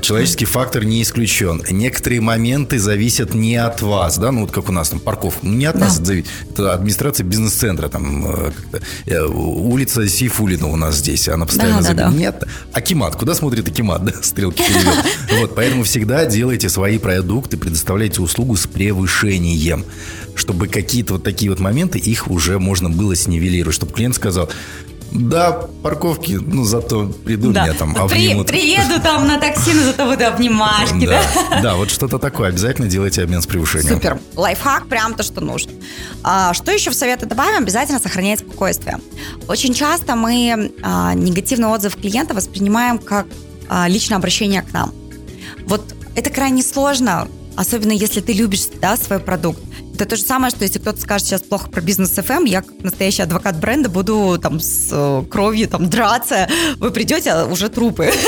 человеческий 0.00 0.46
фактор 0.46 0.84
не 0.84 1.02
исключен. 1.02 1.62
Некоторые 1.70 2.20
моменты 2.20 2.78
зависят 2.78 3.34
не 3.34 3.56
от 3.56 3.82
вас, 3.82 4.18
да, 4.18 4.32
ну 4.32 4.42
вот 4.42 4.50
как 4.50 4.68
у 4.68 4.72
нас 4.72 4.90
там 4.90 5.00
парковка, 5.00 5.40
ну 5.42 5.52
не 5.52 5.66
от 5.66 5.74
да. 5.74 5.86
нас 5.86 5.96
это 5.96 6.06
зависит. 6.06 6.28
Это 6.50 6.74
администрация 6.74 7.24
бизнес-центра, 7.24 7.88
там 7.88 8.26
э, 8.26 8.52
э, 9.06 9.22
улица 9.24 10.08
Сейфулина 10.08 10.66
у 10.66 10.76
нас 10.76 10.96
здесь, 10.96 11.28
она 11.28 11.46
постоянно 11.46 11.82
да, 11.82 11.88
да, 11.92 12.10
да. 12.10 12.10
Нет, 12.10 12.44
Акимат, 12.72 13.16
куда 13.16 13.34
смотрит 13.34 13.68
Акимат, 13.68 14.04
да, 14.04 14.12
стрелки 14.22 14.62
Вот, 15.40 15.54
поэтому 15.54 15.84
всегда 15.84 16.24
делайте 16.24 16.68
свои 16.68 16.98
продукты, 16.98 17.56
предоставляйте 17.56 18.22
услугу 18.22 18.56
с 18.56 18.66
превышением, 18.66 19.84
чтобы 20.34 20.68
какие-то 20.68 21.14
вот 21.14 21.22
такие 21.22 21.50
вот 21.50 21.60
моменты, 21.60 21.98
их 21.98 22.30
уже 22.30 22.58
можно 22.58 22.88
было 22.88 23.14
снивелировать, 23.14 23.74
чтобы 23.74 23.92
клиент 23.92 24.14
сказал, 24.14 24.50
да, 25.12 25.52
парковки, 25.82 26.38
ну 26.40 26.64
зато 26.64 27.06
приду 27.24 27.52
да. 27.52 27.64
меня 27.64 27.74
там 27.74 27.96
обнимут. 27.96 28.46
При, 28.46 28.60
приеду 28.60 29.00
там 29.02 29.26
на 29.26 29.38
такси, 29.38 29.72
но 29.74 29.82
зато 29.82 30.06
буду 30.06 30.24
обнимашки, 30.26 31.06
да? 31.06 31.22
Да, 31.50 31.60
да 31.62 31.74
вот 31.74 31.90
что-то 31.90 32.18
такое. 32.18 32.48
Обязательно 32.48 32.88
делайте 32.88 33.22
обмен 33.22 33.42
с 33.42 33.46
превышением. 33.46 33.94
Супер. 33.94 34.20
Лайфхак, 34.36 34.86
прям 34.86 35.14
то, 35.14 35.22
что 35.22 35.40
нужно. 35.40 35.72
А, 36.22 36.54
что 36.54 36.70
еще 36.70 36.90
в 36.90 36.94
советы 36.94 37.26
добавим? 37.26 37.62
Обязательно 37.62 37.98
сохранять 37.98 38.40
спокойствие. 38.40 39.00
Очень 39.48 39.74
часто 39.74 40.14
мы 40.14 40.72
а, 40.82 41.14
негативный 41.14 41.68
отзыв 41.68 41.96
клиента 41.96 42.34
воспринимаем 42.34 42.98
как 42.98 43.26
а, 43.68 43.88
личное 43.88 44.16
обращение 44.16 44.62
к 44.62 44.72
нам. 44.72 44.92
Вот 45.66 45.82
это 46.14 46.30
крайне 46.30 46.62
сложно, 46.62 47.26
особенно 47.56 47.92
если 47.92 48.20
ты 48.20 48.32
любишь 48.32 48.66
да, 48.80 48.96
свой 48.96 49.18
продукт. 49.18 49.60
Это 50.00 50.08
то 50.08 50.16
же 50.16 50.22
самое, 50.22 50.50
что 50.50 50.64
если 50.64 50.78
кто-то 50.78 50.98
скажет 50.98 51.26
сейчас 51.26 51.42
плохо 51.42 51.68
про 51.68 51.82
бизнес 51.82 52.16
FM, 52.16 52.48
я 52.48 52.62
как 52.62 52.82
настоящий 52.82 53.20
адвокат 53.20 53.60
бренда 53.60 53.90
буду 53.90 54.38
там 54.42 54.58
с 54.58 54.88
э, 54.90 55.24
кровью 55.30 55.68
там 55.68 55.90
драться, 55.90 56.48
вы 56.78 56.90
придете, 56.90 57.32
а 57.32 57.44
уже 57.44 57.68
трупы. 57.68 58.10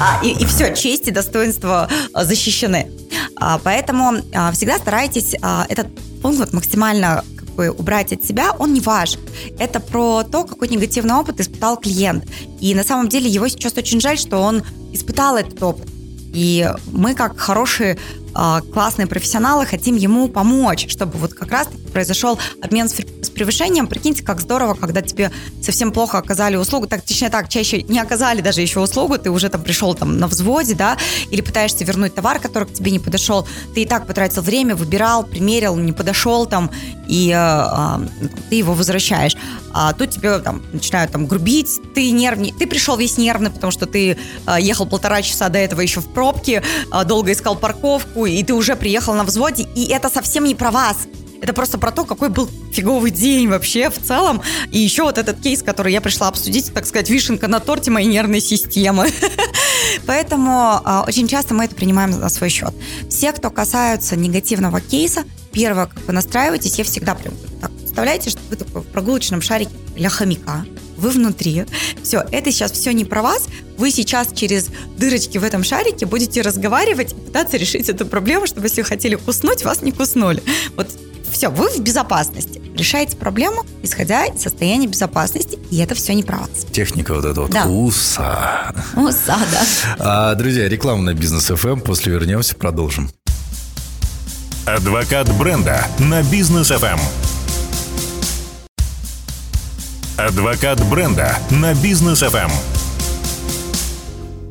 А, 0.00 0.24
и, 0.24 0.44
все, 0.46 0.74
честь 0.74 1.06
и 1.08 1.10
достоинство 1.10 1.88
защищены. 2.14 2.90
А, 3.36 3.60
поэтому 3.62 4.14
всегда 4.52 4.78
старайтесь 4.78 5.34
этот 5.68 5.86
пункт 6.22 6.52
максимально 6.52 7.22
убрать 7.56 8.12
от 8.12 8.24
себя, 8.24 8.52
он 8.58 8.72
не 8.72 8.80
важен. 8.80 9.20
Это 9.58 9.80
про 9.80 10.24
то, 10.24 10.44
какой 10.44 10.68
негативный 10.68 11.14
опыт 11.14 11.38
испытал 11.38 11.76
клиент. 11.76 12.24
И 12.60 12.74
на 12.74 12.82
самом 12.82 13.08
деле 13.08 13.28
его 13.28 13.46
сейчас 13.46 13.76
очень 13.76 14.00
жаль, 14.00 14.18
что 14.18 14.38
он 14.38 14.62
испытал 14.92 15.36
этот 15.36 15.62
опыт. 15.62 15.93
И 16.34 16.68
мы, 16.92 17.14
как 17.14 17.38
хорошие 17.38 17.96
а, 18.34 18.60
классные 18.60 19.06
профессионалы, 19.06 19.64
хотим 19.64 19.96
ему 19.96 20.28
помочь, 20.28 20.86
чтобы 20.90 21.16
вот 21.18 21.32
как 21.32 21.50
раз 21.50 21.68
произошел 21.94 22.38
обмен 22.60 22.88
с, 22.88 22.94
превышением. 23.30 23.86
Прикиньте, 23.86 24.22
как 24.22 24.40
здорово, 24.40 24.74
когда 24.74 25.00
тебе 25.00 25.30
совсем 25.62 25.92
плохо 25.92 26.18
оказали 26.18 26.56
услугу, 26.56 26.86
так, 26.86 27.02
точнее 27.02 27.30
так, 27.30 27.48
чаще 27.48 27.82
не 27.82 27.98
оказали 27.98 28.40
даже 28.40 28.60
еще 28.60 28.80
услугу, 28.80 29.16
ты 29.16 29.30
уже 29.30 29.48
там 29.48 29.62
пришел 29.62 29.94
там 29.94 30.18
на 30.18 30.26
взводе, 30.26 30.74
да, 30.74 30.96
или 31.30 31.40
пытаешься 31.40 31.84
вернуть 31.84 32.14
товар, 32.14 32.40
который 32.40 32.68
к 32.68 32.72
тебе 32.72 32.90
не 32.90 32.98
подошел, 32.98 33.46
ты 33.74 33.82
и 33.82 33.86
так 33.86 34.06
потратил 34.06 34.42
время, 34.42 34.76
выбирал, 34.76 35.24
примерил, 35.24 35.76
не 35.76 35.92
подошел 35.92 36.46
там, 36.46 36.70
и 37.08 37.30
э, 37.30 37.36
э, 37.36 38.28
ты 38.50 38.56
его 38.56 38.74
возвращаешь. 38.74 39.36
А 39.72 39.92
тут 39.92 40.10
тебе 40.10 40.38
там 40.38 40.62
начинают 40.72 41.12
там 41.12 41.26
грубить, 41.26 41.80
ты 41.94 42.10
нервный, 42.10 42.52
ты 42.56 42.66
пришел 42.66 42.96
весь 42.96 43.18
нервный, 43.18 43.50
потому 43.50 43.70
что 43.70 43.86
ты 43.86 44.16
э, 44.46 44.56
ехал 44.60 44.86
полтора 44.86 45.22
часа 45.22 45.48
до 45.48 45.58
этого 45.58 45.80
еще 45.80 46.00
в 46.00 46.08
пробке, 46.12 46.62
э, 46.92 47.04
долго 47.04 47.32
искал 47.32 47.56
парковку, 47.56 48.26
и 48.26 48.42
ты 48.42 48.54
уже 48.54 48.76
приехал 48.76 49.14
на 49.14 49.24
взводе, 49.24 49.66
и 49.74 49.86
это 49.86 50.08
совсем 50.10 50.44
не 50.44 50.54
про 50.54 50.70
вас. 50.70 50.96
Это 51.44 51.52
просто 51.52 51.76
про 51.76 51.92
то, 51.92 52.06
какой 52.06 52.30
был 52.30 52.48
фиговый 52.72 53.10
день 53.10 53.48
вообще 53.48 53.90
в 53.90 53.98
целом. 53.98 54.40
И 54.72 54.78
еще 54.78 55.02
вот 55.02 55.18
этот 55.18 55.42
кейс, 55.42 55.62
который 55.62 55.92
я 55.92 56.00
пришла 56.00 56.28
обсудить, 56.28 56.72
так 56.72 56.86
сказать, 56.86 57.10
вишенка 57.10 57.48
на 57.48 57.60
торте 57.60 57.90
моей 57.90 58.08
нервной 58.08 58.40
системы. 58.40 59.10
Поэтому 60.06 60.80
а, 60.82 61.04
очень 61.06 61.28
часто 61.28 61.52
мы 61.52 61.66
это 61.66 61.74
принимаем 61.74 62.12
на 62.12 62.30
свой 62.30 62.48
счет. 62.48 62.72
Все, 63.10 63.30
кто 63.34 63.50
касаются 63.50 64.16
негативного 64.16 64.80
кейса, 64.80 65.24
первое, 65.52 65.84
как 65.84 66.02
вы 66.06 66.14
настраиваетесь, 66.14 66.78
я 66.78 66.84
всегда 66.84 67.14
прям 67.14 67.34
так 67.60 67.70
представляете, 67.72 68.30
что 68.30 68.40
вы 68.48 68.56
такой 68.56 68.80
в 68.80 68.86
прогулочном 68.86 69.42
шарике 69.42 69.72
для 69.94 70.08
хомяка, 70.08 70.64
вы 70.96 71.10
внутри. 71.10 71.64
Все, 72.02 72.24
это 72.30 72.52
сейчас 72.52 72.72
все 72.72 72.92
не 72.92 73.04
про 73.04 73.22
вас. 73.22 73.44
Вы 73.78 73.90
сейчас 73.90 74.28
через 74.34 74.68
дырочки 74.96 75.38
в 75.38 75.44
этом 75.44 75.64
шарике 75.64 76.06
будете 76.06 76.42
разговаривать 76.42 77.12
и 77.12 77.14
пытаться 77.14 77.56
решить 77.56 77.88
эту 77.88 78.06
проблему, 78.06 78.46
чтобы 78.46 78.66
если 78.66 78.82
вы 78.82 78.88
хотели 78.88 79.16
куснуть, 79.16 79.64
вас 79.64 79.82
не 79.82 79.92
куснули. 79.92 80.42
Вот 80.76 80.88
все, 81.34 81.48
вы 81.48 81.68
в 81.68 81.80
безопасности. 81.80 82.62
Решаете 82.76 83.16
проблему, 83.16 83.64
исходя 83.82 84.24
из 84.26 84.40
состояния 84.40 84.86
безопасности, 84.86 85.58
и 85.70 85.78
это 85.78 85.94
все 85.94 86.14
не 86.14 86.22
про 86.22 86.38
вас. 86.38 86.64
Техника 86.70 87.14
вот 87.14 87.24
эта 87.24 87.40
вот. 87.40 87.50
Да. 87.50 87.66
УСА. 87.66 88.72
УСА, 88.96 89.38
да. 89.50 89.66
А, 89.98 90.34
друзья, 90.36 90.68
реклама 90.68 91.02
на 91.02 91.14
Бизнес 91.14 91.46
ФМ. 91.46 91.80
После 91.80 92.12
вернемся, 92.12 92.54
продолжим. 92.54 93.10
Адвокат 94.64 95.30
бренда 95.36 95.86
на 95.98 96.22
Бизнес 96.22 96.68
ФМ. 96.68 97.23
Адвокат 100.16 100.80
бренда 100.88 101.36
на 101.50 101.74
Бизнес 101.74 102.20
ФМ. 102.20 102.50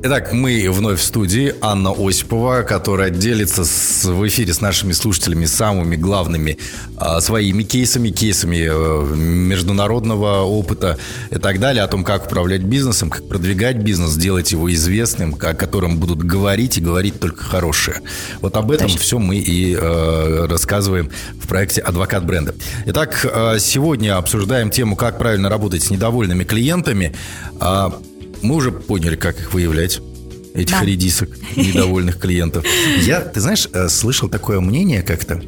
Итак, 0.04 0.34
мы 0.34 0.70
вновь 0.70 1.00
в 1.00 1.02
студии. 1.02 1.56
Анна 1.62 1.92
Осипова, 1.92 2.64
которая 2.64 3.10
делится 3.10 3.64
с, 3.64 3.72
в 4.12 4.28
эфире 4.28 4.54
с 4.54 4.62
нашими 4.62 4.92
слушателями 4.92 5.46
самыми 5.46 5.96
главными 5.96 6.58
а, 6.98 7.22
своими 7.22 7.64
кейсами, 7.64 8.10
кейсами 8.10 8.68
а, 8.70 9.04
международного 9.16 10.42
опыта 10.42 10.98
и 11.32 11.38
так 11.38 11.60
далее, 11.60 11.84
о 11.84 11.88
том, 11.88 12.04
как 12.04 12.26
управлять 12.26 12.62
бизнесом, 12.62 13.10
как 13.10 13.28
продвигать 13.28 13.78
бизнес, 13.78 14.12
сделать 14.12 14.52
его 14.52 14.72
известным, 14.74 15.36
о 15.36 15.54
котором 15.54 15.98
будут 15.98 16.24
говорить 16.24 16.78
и 16.78 16.82
говорить 16.82 17.20
только 17.20 17.44
хорошее. 17.44 18.02
Вот 18.42 18.56
об 18.58 18.72
этом 18.72 18.88
Точно. 18.88 19.02
все 19.02 19.20
мы 19.20 19.38
и 19.38 19.76
а, 19.80 20.48
рассказываем 20.48 21.10
в 21.42 21.48
проекте 21.48 21.82
«Адвокат 21.82 22.26
бренда». 22.26 22.56
Итак, 22.88 23.26
а, 23.32 23.60
сегодня 23.60 24.18
обсуждаем 24.18 24.70
тему, 24.70 24.96
как 24.96 25.18
правильно 25.18 25.50
работать 25.50 25.84
с 25.84 25.90
недовольными 25.90 26.44
клиентами. 26.44 27.16
А, 27.60 28.00
мы 28.42 28.56
уже 28.56 28.72
поняли, 28.72 29.16
как 29.16 29.40
их 29.40 29.54
выявлять 29.54 30.02
этих 30.54 30.80
да. 30.80 30.86
редисок, 30.86 31.30
недовольных 31.56 32.20
клиентов. 32.20 32.66
Я, 33.02 33.22
ты 33.22 33.40
знаешь, 33.40 33.68
э, 33.74 33.90
слышал 33.90 34.30
такое 34.30 34.60
мнение 34.60 35.02
как-то, 35.02 35.42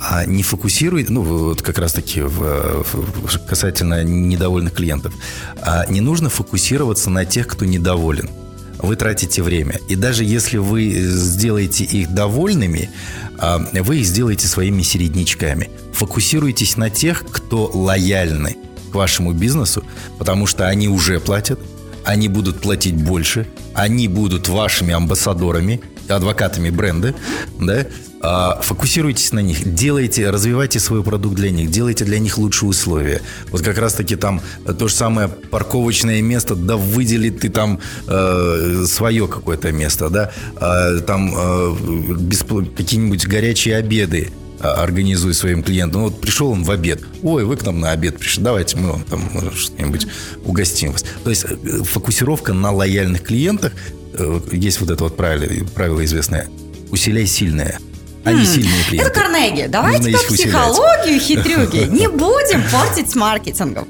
а 0.00 0.24
не 0.24 0.42
фокусируй, 0.42 1.06
ну, 1.08 1.22
вот 1.22 1.62
как 1.62 1.78
раз-таки 1.78 2.20
в, 2.20 2.84
в, 2.84 3.46
касательно 3.46 4.04
недовольных 4.04 4.74
клиентов, 4.74 5.14
а 5.60 5.86
не 5.88 6.00
нужно 6.00 6.30
фокусироваться 6.30 7.10
на 7.10 7.24
тех, 7.24 7.46
кто 7.46 7.64
недоволен. 7.64 8.30
Вы 8.78 8.96
тратите 8.96 9.42
время. 9.42 9.80
И 9.88 9.96
даже 9.96 10.22
если 10.22 10.58
вы 10.58 10.90
сделаете 10.90 11.84
их 11.84 12.12
довольными, 12.12 12.90
а, 13.38 13.58
вы 13.72 13.98
их 13.98 14.06
сделаете 14.06 14.46
своими 14.48 14.82
середнячками. 14.82 15.70
Фокусируйтесь 15.94 16.76
на 16.76 16.90
тех, 16.90 17.24
кто 17.30 17.70
лояльны 17.72 18.56
к 18.92 18.94
вашему 18.94 19.32
бизнесу, 19.32 19.82
потому 20.18 20.46
что 20.46 20.66
они 20.68 20.88
уже 20.88 21.20
платят, 21.20 21.58
они 22.06 22.28
будут 22.28 22.60
платить 22.60 22.94
больше, 22.94 23.46
они 23.74 24.08
будут 24.08 24.48
вашими 24.48 24.94
амбассадорами, 24.94 25.80
адвокатами 26.08 26.70
бренда, 26.70 27.14
да, 27.60 27.84
а, 28.22 28.60
фокусируйтесь 28.62 29.32
на 29.32 29.40
них, 29.40 29.74
делайте, 29.74 30.30
развивайте 30.30 30.80
свой 30.80 31.02
продукт 31.02 31.34
для 31.34 31.50
них, 31.50 31.70
делайте 31.70 32.04
для 32.04 32.18
них 32.18 32.38
лучшие 32.38 32.68
условия. 32.68 33.20
Вот 33.50 33.62
как 33.62 33.78
раз-таки 33.78 34.16
там 34.16 34.40
то 34.78 34.88
же 34.88 34.94
самое 34.94 35.28
парковочное 35.28 36.22
место, 36.22 36.54
да 36.54 36.76
выдели 36.76 37.30
ты 37.30 37.50
там 37.50 37.80
э, 38.06 38.84
свое 38.86 39.26
какое-то 39.26 39.72
место, 39.72 40.08
да, 40.08 40.32
э, 40.60 41.00
там 41.00 41.34
э, 41.36 41.76
бесплат... 42.18 42.66
какие-нибудь 42.76 43.26
горячие 43.26 43.76
обеды, 43.76 44.30
а, 44.60 44.82
организуй 44.82 45.34
своим 45.34 45.62
клиентам. 45.62 46.02
Ну, 46.02 46.08
вот 46.08 46.20
пришел 46.20 46.50
он 46.50 46.64
в 46.64 46.70
обед. 46.70 47.02
Ой, 47.22 47.44
вы 47.44 47.56
к 47.56 47.64
нам 47.64 47.80
на 47.80 47.90
обед 47.90 48.18
пришли. 48.18 48.42
Давайте 48.42 48.76
мы 48.76 48.92
вам 48.92 49.04
там 49.04 49.52
что-нибудь 49.54 50.06
угостим 50.44 50.92
вас. 50.92 51.04
То 51.24 51.30
есть 51.30 51.44
э, 51.44 51.82
фокусировка 51.84 52.52
на 52.52 52.72
лояльных 52.72 53.22
клиентах. 53.22 53.72
Э, 54.14 54.40
есть 54.52 54.80
вот 54.80 54.90
это 54.90 55.04
вот 55.04 55.16
правило, 55.16 55.46
правило 55.74 56.04
известное. 56.04 56.48
Усиляй 56.90 57.26
сильное. 57.26 57.78
А 58.24 58.32
не 58.32 58.44
сильные 58.44 58.82
клиенты. 58.88 59.10
Это 59.10 59.20
Карнеги. 59.20 59.66
Давайте 59.68 60.10
по 60.10 60.18
психологию 60.18 61.20
хитрюги 61.20 61.88
не 61.90 62.08
будем 62.08 62.62
портить 62.72 63.10
с 63.10 63.14
маркетингом 63.14 63.86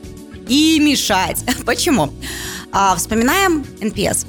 и 0.48 0.78
мешать. 0.80 1.44
Почему? 1.64 2.12
А, 2.72 2.96
вспоминаем 2.96 3.64
NPS. 3.80 4.26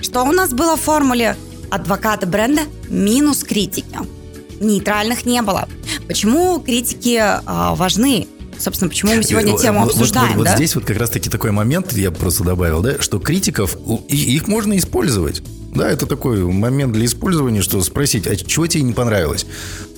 Что 0.00 0.24
у 0.24 0.32
нас 0.32 0.50
было 0.50 0.76
в 0.76 0.80
формуле 0.80 1.36
адвоката 1.70 2.26
бренда 2.26 2.62
минус 2.88 3.44
критики? 3.44 3.96
Нейтральных 4.60 5.26
не 5.26 5.42
было. 5.42 5.68
Почему 6.06 6.60
критики 6.60 7.20
э, 7.20 7.74
важны? 7.74 8.26
Собственно, 8.58 8.88
почему 8.88 9.14
мы 9.14 9.22
сегодня 9.24 9.54
э, 9.54 9.58
тему 9.58 9.82
обсуждаем, 9.82 10.28
вот, 10.28 10.36
вот, 10.36 10.44
да? 10.44 10.50
Вот 10.50 10.56
здесь 10.56 10.74
вот 10.74 10.84
как 10.84 10.96
раз-таки 10.96 11.28
такой 11.28 11.50
момент, 11.50 11.92
я 11.94 12.10
просто 12.10 12.44
добавил, 12.44 12.80
да, 12.82 13.00
что 13.00 13.18
критиков, 13.18 13.76
их 14.08 14.46
можно 14.46 14.76
использовать. 14.78 15.42
Да, 15.74 15.90
это 15.90 16.06
такой 16.06 16.44
момент 16.44 16.92
для 16.92 17.06
использования, 17.06 17.62
что 17.62 17.82
спросить, 17.82 18.26
а 18.26 18.36
что 18.36 18.66
тебе 18.66 18.82
не 18.82 18.92
понравилось? 18.92 19.46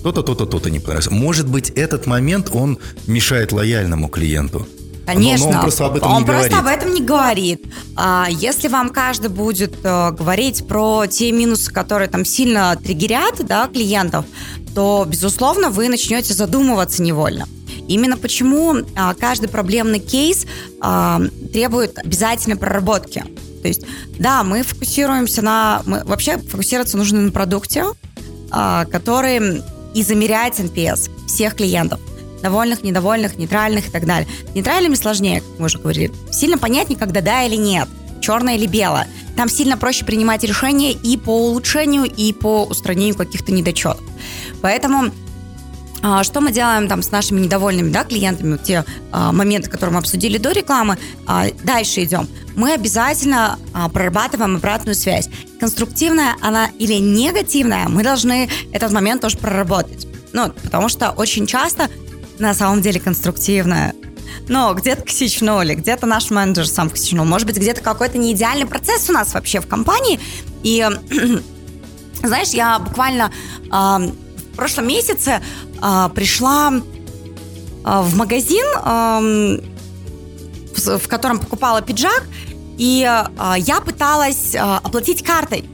То-то, 0.02 0.22
то-то, 0.22 0.46
то-то 0.46 0.70
не 0.70 0.78
понравилось. 0.78 1.10
Может 1.10 1.48
быть, 1.48 1.70
этот 1.70 2.06
момент, 2.06 2.48
он 2.52 2.78
мешает 3.06 3.50
лояльному 3.50 4.08
клиенту. 4.08 4.68
Конечно, 5.06 5.46
но, 5.46 5.52
но 5.52 5.58
он 5.58 5.62
просто 5.62 5.86
об 5.86 5.96
этом 5.96 6.12
он 6.12 6.20
не 6.20 6.26
просто 6.26 6.48
говорит. 6.48 6.66
об 6.66 6.78
этом 6.78 6.94
не 6.94 7.00
говорит. 7.02 7.64
А, 7.96 8.26
если 8.30 8.68
вам 8.68 8.90
каждый 8.90 9.28
будет 9.28 9.74
а, 9.84 10.12
говорить 10.12 10.66
про 10.66 11.06
те 11.06 11.30
минусы, 11.32 11.70
которые 11.72 12.08
там 12.08 12.24
сильно 12.24 12.76
триггерят 12.76 13.44
да, 13.46 13.68
клиентов, 13.68 14.24
то, 14.74 15.04
безусловно, 15.06 15.70
вы 15.70 15.88
начнете 15.88 16.34
задумываться 16.34 17.02
невольно. 17.02 17.46
Именно 17.86 18.16
почему 18.16 18.76
а, 18.96 19.14
каждый 19.14 19.48
проблемный 19.48 20.00
кейс 20.00 20.46
а, 20.80 21.20
требует 21.52 21.98
обязательной 21.98 22.56
проработки. 22.56 23.24
То 23.62 23.68
есть, 23.68 23.82
да, 24.18 24.42
мы 24.42 24.62
фокусируемся 24.62 25.42
на... 25.42 25.82
Мы, 25.86 26.02
вообще 26.04 26.38
фокусироваться 26.38 26.96
нужно 26.96 27.20
на 27.20 27.30
продукте, 27.30 27.84
а, 28.50 28.84
который 28.86 29.62
и 29.94 30.02
замеряет 30.02 30.58
NPS 30.58 31.10
всех 31.26 31.54
клиентов 31.54 32.00
довольных, 32.44 32.84
недовольных, 32.84 33.36
нейтральных 33.36 33.88
и 33.88 33.90
так 33.90 34.06
далее. 34.06 34.28
Нейтральными 34.54 34.94
сложнее, 34.94 35.40
как 35.40 35.58
мы 35.58 35.66
уже 35.66 35.78
говорили. 35.78 36.12
Сильно 36.30 36.58
понятнее, 36.58 36.98
когда 36.98 37.20
да 37.20 37.42
или 37.42 37.56
нет, 37.56 37.88
черное 38.20 38.56
или 38.56 38.66
белое. 38.66 39.08
Там 39.36 39.48
сильно 39.48 39.76
проще 39.76 40.04
принимать 40.04 40.44
решения 40.44 40.92
и 40.92 41.16
по 41.16 41.30
улучшению, 41.30 42.04
и 42.04 42.32
по 42.32 42.64
устранению 42.64 43.16
каких-то 43.16 43.50
недочетов. 43.50 44.04
Поэтому 44.60 45.10
а, 46.02 46.22
что 46.22 46.42
мы 46.42 46.52
делаем 46.52 46.86
там 46.86 47.02
с 47.02 47.10
нашими 47.10 47.40
недовольными 47.40 47.90
да, 47.90 48.04
клиентами, 48.04 48.58
те 48.58 48.84
а, 49.10 49.32
моменты, 49.32 49.70
которые 49.70 49.94
мы 49.94 50.00
обсудили 50.00 50.36
до 50.36 50.52
рекламы, 50.52 50.98
а, 51.26 51.46
дальше 51.62 52.04
идем. 52.04 52.28
Мы 52.56 52.74
обязательно 52.74 53.58
а, 53.72 53.88
прорабатываем 53.88 54.56
обратную 54.56 54.96
связь. 54.96 55.30
Конструктивная 55.58 56.36
она 56.42 56.68
или 56.78 56.94
негативная, 56.94 57.88
мы 57.88 58.02
должны 58.02 58.50
этот 58.70 58.92
момент 58.92 59.22
тоже 59.22 59.38
проработать. 59.38 60.06
Ну, 60.34 60.52
потому 60.62 60.88
что 60.90 61.10
очень 61.10 61.46
часто 61.46 61.88
на 62.38 62.54
самом 62.54 62.80
деле 62.80 63.00
конструктивная. 63.00 63.94
Но 64.48 64.74
где-то 64.74 65.02
косичнули, 65.02 65.74
где-то 65.74 66.06
наш 66.06 66.30
менеджер 66.30 66.66
сам 66.66 66.90
косичнул. 66.90 67.24
Может 67.24 67.46
быть, 67.46 67.56
где-то 67.56 67.80
какой-то 67.80 68.18
не 68.18 68.32
идеальный 68.32 68.66
процесс 68.66 69.08
у 69.08 69.12
нас 69.12 69.32
вообще 69.34 69.60
в 69.60 69.66
компании. 69.66 70.20
И, 70.62 70.86
знаешь, 72.22 72.48
я 72.48 72.78
буквально 72.78 73.32
э, 73.64 74.10
в 74.54 74.56
прошлом 74.56 74.86
месяце 74.86 75.42
а, 75.80 76.08
пришла 76.08 76.72
а, 77.84 78.02
в 78.02 78.16
магазин, 78.16 78.64
а, 78.76 79.20
в, 79.20 80.98
в 80.98 81.08
котором 81.08 81.40
покупала 81.40 81.82
пиджак, 81.82 82.22
и 82.78 83.04
а, 83.04 83.56
я 83.58 83.80
пыталась 83.80 84.54
а, 84.54 84.78
оплатить 84.78 85.24
картой. 85.24 85.64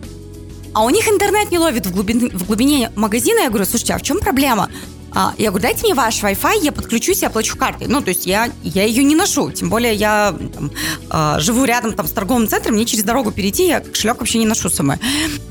А 0.72 0.82
у 0.82 0.90
них 0.90 1.08
интернет 1.08 1.50
не 1.50 1.58
ловит 1.58 1.86
в 1.86 1.92
глубине, 1.92 2.30
в 2.30 2.46
глубине 2.46 2.90
магазина. 2.96 3.40
Я 3.40 3.48
говорю, 3.48 3.64
слушайте, 3.64 3.94
а 3.94 3.98
в 3.98 4.02
чем 4.02 4.18
проблема? 4.18 4.70
А, 5.12 5.34
я 5.38 5.50
говорю, 5.50 5.62
дайте 5.62 5.84
мне 5.84 5.94
ваш 5.94 6.22
Wi-Fi, 6.22 6.62
я 6.62 6.72
подключусь 6.72 7.22
и 7.22 7.26
оплачу 7.26 7.56
картой. 7.56 7.88
Ну, 7.88 8.00
то 8.00 8.10
есть 8.10 8.26
я, 8.26 8.50
я 8.62 8.84
ее 8.84 9.02
не 9.02 9.14
ношу. 9.14 9.50
Тем 9.50 9.68
более 9.68 9.94
я 9.94 10.34
там, 10.54 10.70
а, 11.08 11.40
живу 11.40 11.64
рядом 11.64 11.94
там, 11.94 12.06
с 12.06 12.12
торговым 12.12 12.48
центром, 12.48 12.74
мне 12.74 12.84
через 12.84 13.04
дорогу 13.04 13.32
перейти, 13.32 13.66
я 13.66 13.80
кошелек 13.80 14.18
вообще 14.18 14.38
не 14.38 14.46
ношу 14.46 14.70
с 14.70 14.74
собой. 14.74 14.96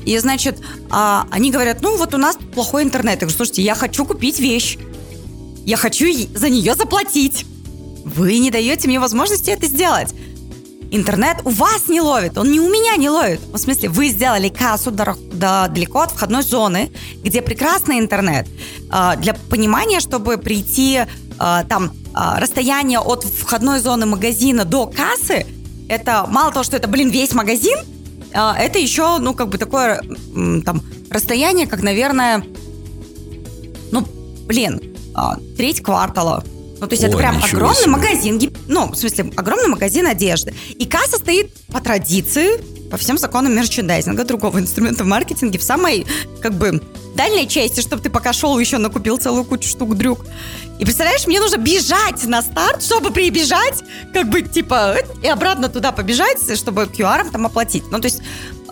И, 0.04 0.16
значит, 0.18 0.58
а, 0.90 1.26
они 1.30 1.50
говорят, 1.50 1.82
ну, 1.82 1.96
вот 1.96 2.14
у 2.14 2.18
нас 2.18 2.38
плохой 2.54 2.82
интернет. 2.82 3.14
Я 3.14 3.20
говорю, 3.20 3.36
слушайте, 3.36 3.62
я 3.62 3.74
хочу 3.74 4.04
купить 4.04 4.38
вещь. 4.38 4.78
Я 5.66 5.76
хочу 5.76 6.06
за 6.34 6.48
нее 6.48 6.74
заплатить. 6.74 7.44
Вы 8.04 8.38
не 8.38 8.50
даете 8.50 8.88
мне 8.88 8.98
возможности 8.98 9.50
это 9.50 9.66
сделать 9.66 10.14
интернет 10.90 11.38
у 11.44 11.50
вас 11.50 11.88
не 11.88 12.00
ловит, 12.00 12.36
он 12.38 12.50
не 12.50 12.60
у 12.60 12.68
меня 12.68 12.96
не 12.96 13.08
ловит. 13.08 13.40
В 13.52 13.58
смысле, 13.58 13.88
вы 13.88 14.08
сделали 14.08 14.48
кассу 14.48 14.90
далеко 14.90 16.00
от 16.00 16.10
входной 16.10 16.42
зоны, 16.42 16.90
где 17.22 17.42
прекрасный 17.42 17.98
интернет. 17.98 18.46
Э, 18.92 19.12
для 19.16 19.34
понимания, 19.34 20.00
чтобы 20.00 20.38
прийти 20.38 21.00
э, 21.00 21.06
там 21.68 21.92
э, 22.14 22.38
расстояние 22.38 22.98
от 22.98 23.24
входной 23.24 23.80
зоны 23.80 24.06
магазина 24.06 24.64
до 24.64 24.86
кассы, 24.86 25.46
это 25.88 26.26
мало 26.28 26.52
того, 26.52 26.64
что 26.64 26.76
это, 26.76 26.88
блин, 26.88 27.10
весь 27.10 27.32
магазин, 27.32 27.78
это 28.32 28.78
еще, 28.78 29.18
ну, 29.18 29.34
как 29.34 29.48
бы 29.48 29.58
такое 29.58 30.00
там 30.64 30.82
расстояние, 31.10 31.66
как, 31.66 31.82
наверное, 31.82 32.44
ну, 33.90 34.06
блин, 34.46 34.80
треть 35.56 35.82
квартала 35.82 36.44
ну, 36.80 36.86
то 36.86 36.94
есть 36.94 37.04
Ой, 37.04 37.10
это 37.10 37.18
прям 37.18 37.36
огромный 37.36 37.76
себе. 37.76 37.90
магазин, 37.90 38.38
ну, 38.70 38.92
в 38.92 38.96
смысле, 38.96 39.32
огромный 39.36 39.66
магазин 39.66 40.06
одежды. 40.06 40.54
И 40.78 40.86
касса 40.86 41.16
стоит 41.16 41.52
по 41.72 41.80
традиции, 41.80 42.60
по 42.88 42.96
всем 42.96 43.18
законам 43.18 43.54
мерчендайзинга, 43.54 44.24
другого 44.24 44.60
инструмента 44.60 45.02
в 45.02 45.08
маркетинге, 45.08 45.58
в 45.58 45.62
самой, 45.64 46.06
как 46.40 46.54
бы, 46.54 46.80
дальней 47.16 47.48
части, 47.48 47.80
чтобы 47.80 48.00
ты 48.00 48.10
пока 48.10 48.32
шел, 48.32 48.56
еще 48.58 48.78
накупил 48.78 49.18
целую 49.18 49.44
кучу 49.44 49.68
штук 49.68 49.96
дрюк. 49.96 50.24
И 50.78 50.84
представляешь, 50.84 51.26
мне 51.26 51.40
нужно 51.40 51.56
бежать 51.56 52.24
на 52.24 52.42
старт, 52.42 52.84
чтобы 52.84 53.10
прибежать, 53.10 53.82
как 54.14 54.30
бы, 54.30 54.40
типа, 54.42 54.98
и 55.20 55.26
обратно 55.26 55.68
туда 55.68 55.90
побежать, 55.90 56.38
чтобы 56.56 56.84
QR 56.84 57.28
там 57.28 57.46
оплатить. 57.46 57.82
Ну, 57.90 57.98
то 57.98 58.06
есть, 58.06 58.22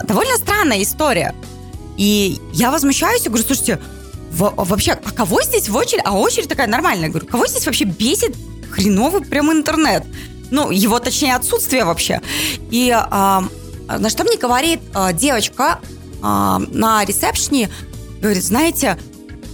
довольно 0.05 0.37
странная 0.37 0.81
история. 0.81 1.35
И 1.97 2.41
я 2.53 2.71
возмущаюсь 2.71 3.27
и 3.27 3.29
говорю, 3.29 3.45
слушайте, 3.45 3.81
вообще, 4.31 4.93
а 4.93 5.11
кого 5.11 5.43
здесь 5.43 5.69
в 5.69 5.75
очередь? 5.75 6.03
А 6.05 6.17
очередь 6.17 6.49
такая 6.49 6.69
нормальная. 6.69 7.07
Я 7.07 7.11
говорю, 7.11 7.27
кого 7.27 7.49
здесь 7.49 7.67
вообще 7.67 7.85
бесит 7.85 8.37
хреновый 8.71 9.23
прям 9.23 9.53
интернет? 9.53 10.05
Ну, 10.51 10.71
его, 10.71 10.99
точнее, 10.99 11.35
отсутствие 11.35 11.85
вообще. 11.85 12.21
И 12.71 12.91
а, 12.91 13.45
на 13.87 14.11
что 14.11 14.25
мне 14.25 14.37
говорит 14.37 14.81
а, 14.95 15.13
девочка 15.13 15.81
а, 16.23 16.59
на 16.71 17.05
ресепшне, 17.05 17.71
говорит, 18.21 18.45
знаете, 18.45 18.99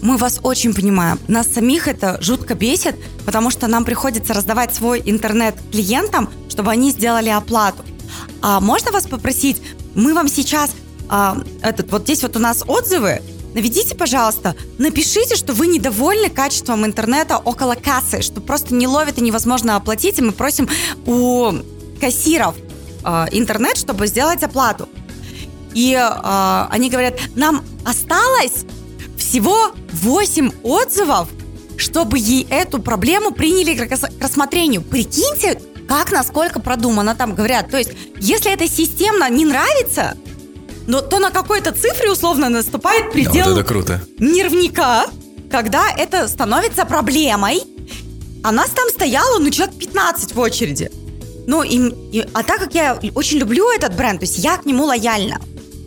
мы 0.02 0.16
вас 0.16 0.38
очень 0.42 0.75
понимаем. 0.75 1.18
Нас 1.28 1.47
самих 1.49 1.88
это 1.88 2.18
жутко 2.21 2.54
бесит, 2.54 2.97
потому 3.25 3.50
что 3.50 3.66
нам 3.68 3.85
приходится 3.85 4.35
раздавать 4.35 4.75
свой 4.75 5.02
интернет 5.04 5.54
клиентам, 5.73 6.30
чтобы 6.49 6.71
они 6.71 6.90
сделали 6.90 7.30
оплату. 7.30 7.83
А 8.42 8.61
можно 8.61 8.92
вас 8.92 9.06
попросить, 9.06 9.62
мы 9.94 10.14
вам 10.14 10.28
сейчас 10.28 10.73
а, 11.09 11.38
этот 11.62 11.90
вот 11.90 12.02
здесь 12.02 12.23
вот 12.23 12.37
у 12.37 12.38
нас 12.38 12.64
отзывы, 12.66 13.23
наведите, 13.54 13.94
пожалуйста, 13.94 14.54
напишите, 14.78 15.37
что 15.37 15.54
вы 15.54 15.68
недовольны 15.68 16.28
качеством 16.28 16.84
интернета 16.84 17.38
около 17.38 17.75
кассы, 17.75 18.20
что 18.20 18.40
просто 18.40 18.75
не 18.75 18.87
ловит 18.87 19.18
и 19.18 19.23
невозможно 19.23 19.76
оплатить, 19.76 20.18
и 20.18 20.23
мы 20.23 20.32
просим 20.32 20.68
у 21.06 21.52
кассиров 22.00 22.57
э, 23.05 23.26
интернет, 23.33 23.76
чтобы 23.76 24.07
сделать 24.07 24.42
оплату. 24.42 24.88
И 25.72 25.94
э, 25.94 26.66
они 26.70 26.90
говорят, 26.90 27.18
нам 27.35 27.64
осталось 27.85 28.64
всего 29.16 29.72
8 29.92 30.50
отзывов, 30.62 31.28
чтобы 31.76 32.18
ей 32.18 32.46
эту 32.50 32.81
проблему 32.81 33.33
приняли 33.33 33.74
к 33.74 33.90
рассмотрению. 34.20 34.83
Прикиньте, 34.83 35.61
как 35.88 36.12
насколько 36.12 36.61
продумано 36.61 37.14
там 37.14 37.35
говорят. 37.35 37.70
То 37.70 37.78
есть, 37.78 37.90
если 38.20 38.52
это 38.52 38.68
системно 38.68 39.28
не 39.31 39.44
нравится, 39.44 40.16
но 40.87 41.01
то 41.01 41.18
на 41.18 41.31
какой-то 41.31 41.73
цифре 41.73 42.11
условно 42.11 42.49
наступает 42.49 43.12
предел 43.12 43.47
вот 43.47 43.59
это 43.59 43.64
круто. 43.64 44.01
нервника, 44.18 45.07
когда 45.51 45.90
это 45.90 46.29
становится 46.29 46.85
проблемой. 46.85 47.62
А 48.42 48.53
нас 48.53 48.70
там 48.70 48.88
стояло, 48.90 49.38
ну, 49.38 49.51
человек 49.51 49.75
15 49.77 50.35
в 50.35 50.38
очереди. 50.38 50.90
Ну, 51.47 51.62
и, 51.62 51.79
и, 52.12 52.27
а 52.35 52.42
так 52.42 52.59
как 52.59 52.75
я 52.75 52.99
очень 53.14 53.38
люблю 53.38 53.70
этот 53.70 53.97
бренд, 53.97 54.20
то 54.20 54.27
есть 54.27 54.38
я 54.38 54.59
к 54.59 54.66
нему 54.66 54.85
лояльна. 54.85 55.40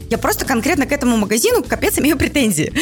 Я 0.09 0.17
просто 0.17 0.45
конкретно 0.45 0.85
к 0.85 0.91
этому 0.91 1.17
магазину 1.17 1.63
капец 1.63 1.99
имею 1.99 2.17
претензии. 2.17 2.73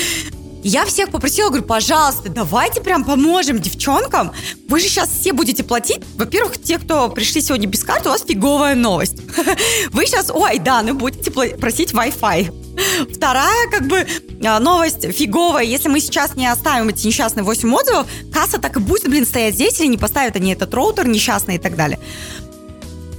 Я 0.68 0.84
всех 0.84 1.12
попросила, 1.12 1.50
говорю, 1.50 1.64
пожалуйста, 1.64 2.28
давайте 2.28 2.82
прям 2.82 3.04
поможем 3.04 3.60
девчонкам. 3.60 4.32
Вы 4.68 4.80
же 4.80 4.88
сейчас 4.88 5.10
все 5.10 5.32
будете 5.32 5.64
платить. 5.64 6.02
Во-первых, 6.16 6.60
те, 6.60 6.80
кто 6.80 7.08
пришли 7.08 7.40
сегодня 7.42 7.68
без 7.68 7.84
карты, 7.84 8.10
у 8.10 8.12
вас 8.12 8.24
фиговая 8.28 8.74
новость. 8.74 9.18
Вы 9.92 10.08
сейчас, 10.08 10.32
ой, 10.32 10.58
да, 10.58 10.82
ну 10.82 10.96
будете 10.96 11.30
просить 11.30 11.94
Wi-Fi. 11.94 13.14
Вторая, 13.14 13.70
как 13.70 13.86
бы, 13.86 14.08
а, 14.44 14.60
новость 14.60 15.04
фиговая. 15.14 15.64
Если 15.64 15.88
мы 15.88 16.00
сейчас 16.00 16.36
не 16.36 16.48
оставим 16.48 16.90
эти 16.90 17.06
несчастные 17.06 17.44
8 17.44 17.72
отзывов, 17.72 18.08
касса 18.34 18.58
так 18.58 18.76
и 18.78 18.80
будет, 18.80 19.08
блин, 19.08 19.28
стоять 19.28 19.54
здесь, 19.54 19.80
или 19.80 19.90
не 19.90 20.00
поставят 20.00 20.36
они 20.36 20.52
этот 20.52 20.74
роутер 20.74 21.08
несчастный 21.08 21.58
и 21.58 21.60
так 21.60 21.76
далее. 21.76 22.00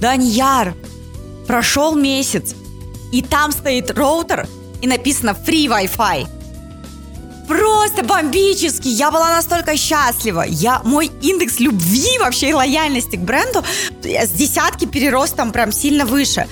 Даньяр, 0.01 0.75
прошел 1.47 1.95
месяц, 1.95 2.55
и 3.13 3.21
там 3.21 3.53
стоит 3.53 3.89
роутер, 3.91 4.49
и 4.81 4.87
написано 4.87 5.29
free 5.29 5.67
Wi-Fi 5.67 6.36
просто 7.87 8.03
бомбический. 8.03 8.91
Я 8.91 9.11
была 9.11 9.29
настолько 9.29 9.77
счастлива. 9.77 10.43
Я, 10.47 10.81
мой 10.83 11.09
индекс 11.21 11.59
любви 11.59 12.19
вообще 12.19 12.49
и 12.49 12.53
лояльности 12.53 13.15
к 13.15 13.21
бренду 13.21 13.63
с 14.03 14.29
десятки 14.29 14.85
перерос 14.85 15.31
там 15.31 15.51
прям 15.51 15.71
сильно 15.71 16.05
выше. 16.05 16.47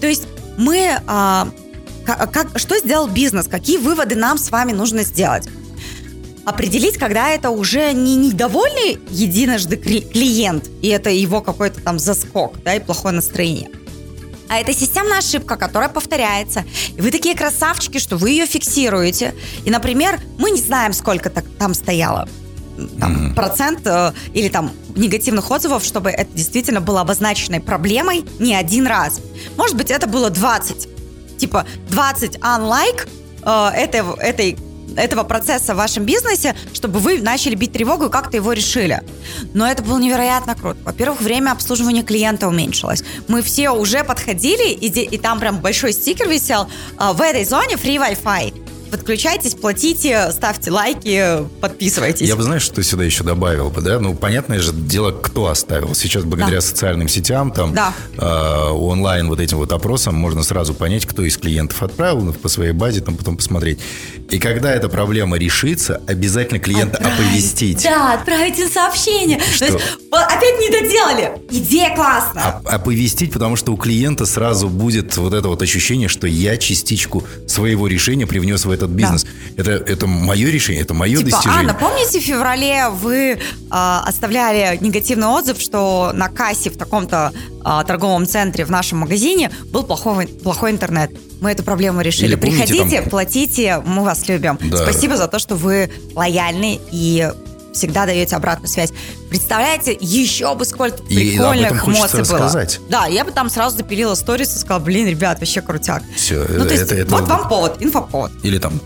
То 0.00 0.06
есть 0.06 0.24
мы... 0.58 1.00
А, 1.06 1.48
как, 2.04 2.32
как, 2.32 2.58
что 2.58 2.78
сделал 2.78 3.06
бизнес? 3.06 3.46
Какие 3.46 3.76
выводы 3.76 4.16
нам 4.16 4.38
с 4.38 4.50
вами 4.50 4.72
нужно 4.72 5.02
сделать? 5.02 5.48
определить, 6.46 6.96
когда 6.96 7.28
это 7.28 7.50
уже 7.50 7.92
не 7.92 8.16
недовольный 8.16 8.98
единожды 9.10 9.76
клиент, 9.76 10.68
и 10.82 10.88
это 10.88 11.10
его 11.10 11.42
какой-то 11.42 11.80
там 11.80 11.98
заскок, 11.98 12.54
да, 12.64 12.74
и 12.74 12.80
плохое 12.80 13.14
настроение, 13.14 13.68
а 14.50 14.58
это 14.58 14.74
системная 14.74 15.18
ошибка, 15.18 15.56
которая 15.56 15.88
повторяется. 15.88 16.64
И 16.96 17.00
вы 17.00 17.12
такие 17.12 17.36
красавчики, 17.36 17.98
что 17.98 18.16
вы 18.16 18.30
ее 18.30 18.46
фиксируете. 18.46 19.32
И, 19.64 19.70
например, 19.70 20.20
мы 20.38 20.50
не 20.50 20.60
знаем, 20.60 20.92
сколько 20.92 21.30
так, 21.30 21.44
там 21.56 21.72
стояло 21.72 22.28
там, 22.98 23.28
mm-hmm. 23.28 23.34
процент 23.34 23.86
э, 23.86 24.12
или 24.34 24.48
там 24.48 24.72
негативных 24.96 25.48
отзывов, 25.50 25.84
чтобы 25.84 26.10
это 26.10 26.32
действительно 26.34 26.80
было 26.80 27.02
обозначенной 27.02 27.60
проблемой 27.60 28.24
не 28.40 28.54
один 28.54 28.88
раз. 28.88 29.20
Может 29.56 29.76
быть, 29.76 29.90
это 29.90 30.08
было 30.08 30.30
20. 30.30 31.38
Типа 31.38 31.64
20 31.90 32.36
unlike 32.38 33.08
э, 33.44 33.68
этой, 33.76 34.02
этой 34.18 34.56
этого 34.96 35.24
процесса 35.24 35.74
в 35.74 35.76
вашем 35.76 36.04
бизнесе, 36.04 36.54
чтобы 36.72 36.98
вы 37.00 37.20
начали 37.20 37.54
бить 37.54 37.72
тревогу 37.72 38.06
и 38.06 38.10
как-то 38.10 38.36
его 38.36 38.52
решили. 38.52 39.02
Но 39.54 39.70
это 39.70 39.82
было 39.82 39.98
невероятно 39.98 40.54
круто. 40.54 40.78
Во-первых, 40.84 41.20
время 41.20 41.52
обслуживания 41.52 42.02
клиента 42.02 42.48
уменьшилось. 42.48 43.02
Мы 43.28 43.42
все 43.42 43.70
уже 43.70 44.04
подходили, 44.04 44.70
и, 44.70 44.86
и 44.86 45.18
там 45.18 45.40
прям 45.40 45.58
большой 45.60 45.92
стикер 45.92 46.28
висел. 46.28 46.68
«А, 46.96 47.12
в 47.12 47.20
этой 47.20 47.44
зоне 47.44 47.74
free 47.74 47.96
Wi-Fi 47.96 48.69
подключайтесь, 48.90 49.54
платите, 49.54 50.30
ставьте 50.32 50.70
лайки, 50.70 51.46
подписывайтесь. 51.60 52.28
Я 52.28 52.36
бы, 52.36 52.42
знаешь, 52.42 52.62
что 52.62 52.82
сюда 52.82 53.04
еще 53.04 53.24
добавил 53.24 53.70
бы, 53.70 53.80
да? 53.80 53.98
Ну, 54.00 54.14
понятное 54.14 54.60
же 54.60 54.72
дело, 54.72 55.12
кто 55.12 55.46
оставил. 55.46 55.94
Сейчас 55.94 56.24
благодаря 56.24 56.56
да. 56.56 56.60
социальным 56.60 57.08
сетям, 57.08 57.52
там, 57.52 57.72
да. 57.72 57.94
э, 58.16 58.70
онлайн 58.70 59.28
вот 59.28 59.40
этим 59.40 59.58
вот 59.58 59.72
опросам 59.72 60.14
можно 60.14 60.42
сразу 60.42 60.74
понять, 60.74 61.06
кто 61.06 61.22
из 61.22 61.36
клиентов 61.36 61.82
отправил, 61.82 62.22
ну, 62.22 62.32
по 62.32 62.48
своей 62.48 62.72
базе 62.72 63.00
там 63.00 63.16
потом 63.16 63.36
посмотреть. 63.36 63.78
И 64.30 64.38
когда 64.38 64.72
эта 64.72 64.88
проблема 64.88 65.36
решится, 65.36 66.00
обязательно 66.06 66.60
клиента 66.60 66.98
отправить. 66.98 67.20
оповестить. 67.20 67.82
Да, 67.82 68.14
отправить 68.14 68.58
им 68.58 68.70
сообщение. 68.70 69.40
Что? 69.40 69.66
То 69.66 69.72
есть, 69.74 69.84
опять 70.10 70.60
не 70.60 70.70
доделали. 70.70 71.32
Идея 71.50 71.94
классная. 71.94 72.60
Оповестить, 72.64 73.32
потому 73.32 73.56
что 73.56 73.72
у 73.72 73.76
клиента 73.76 74.26
сразу 74.26 74.68
будет 74.68 75.16
вот 75.16 75.34
это 75.34 75.48
вот 75.48 75.62
ощущение, 75.62 76.08
что 76.08 76.26
я 76.26 76.56
частичку 76.56 77.24
своего 77.46 77.86
решения 77.86 78.26
привнес 78.26 78.64
в 78.64 78.70
это 78.70 78.79
этот 78.80 78.90
бизнес. 78.90 79.24
Да. 79.24 79.30
Это, 79.62 79.70
это 79.72 80.06
мое 80.06 80.50
решение, 80.50 80.82
это 80.82 80.94
мое 80.94 81.18
типа, 81.18 81.30
достижение. 81.30 81.60
Анна, 81.60 81.74
помните, 81.74 82.20
в 82.20 82.22
феврале 82.22 82.88
вы 82.88 83.32
э, 83.32 83.38
оставляли 83.70 84.78
негативный 84.80 85.28
отзыв, 85.28 85.60
что 85.60 86.12
на 86.14 86.28
кассе 86.28 86.70
в 86.70 86.76
таком-то 86.76 87.32
э, 87.34 87.84
торговом 87.86 88.26
центре 88.26 88.64
в 88.64 88.70
нашем 88.70 88.98
магазине 88.98 89.50
был 89.66 89.84
плохой, 89.84 90.26
плохой 90.26 90.70
интернет. 90.70 91.10
Мы 91.40 91.50
эту 91.52 91.62
проблему 91.62 92.00
решили. 92.00 92.28
Или 92.28 92.34
помните, 92.36 92.66
Приходите, 92.66 93.00
там... 93.00 93.10
платите, 93.10 93.82
мы 93.84 94.04
вас 94.04 94.28
любим. 94.28 94.58
Да. 94.62 94.76
Спасибо 94.76 95.16
за 95.16 95.26
то, 95.28 95.38
что 95.38 95.56
вы 95.56 95.90
лояльны 96.14 96.78
и 96.90 97.30
всегда 97.72 98.06
даете 98.06 98.36
обратную 98.36 98.68
связь. 98.68 98.92
Представляете, 99.28 99.96
еще 100.00 100.54
бы 100.54 100.64
сколько 100.64 101.02
прикольных 101.02 101.86
эмоций 101.86 102.22
было. 102.22 102.38
Рассказать. 102.38 102.80
Да, 102.88 103.06
я 103.06 103.24
бы 103.24 103.30
там 103.32 103.50
сразу 103.50 103.76
запилила 103.76 104.14
сторис 104.14 104.56
и 104.56 104.58
сказала, 104.58 104.80
блин, 104.80 105.06
ребят, 105.08 105.38
вообще 105.40 105.60
крутяк. 105.60 106.02
Все, 106.16 106.46
ну, 106.48 106.64
то 106.64 106.74
есть, 106.74 106.90
это, 106.90 107.10
вот 107.10 107.28
вам 107.28 107.48
повод, 107.48 107.76
инфоповод. 107.80 108.32
Или 108.42 108.58
там, 108.58 108.80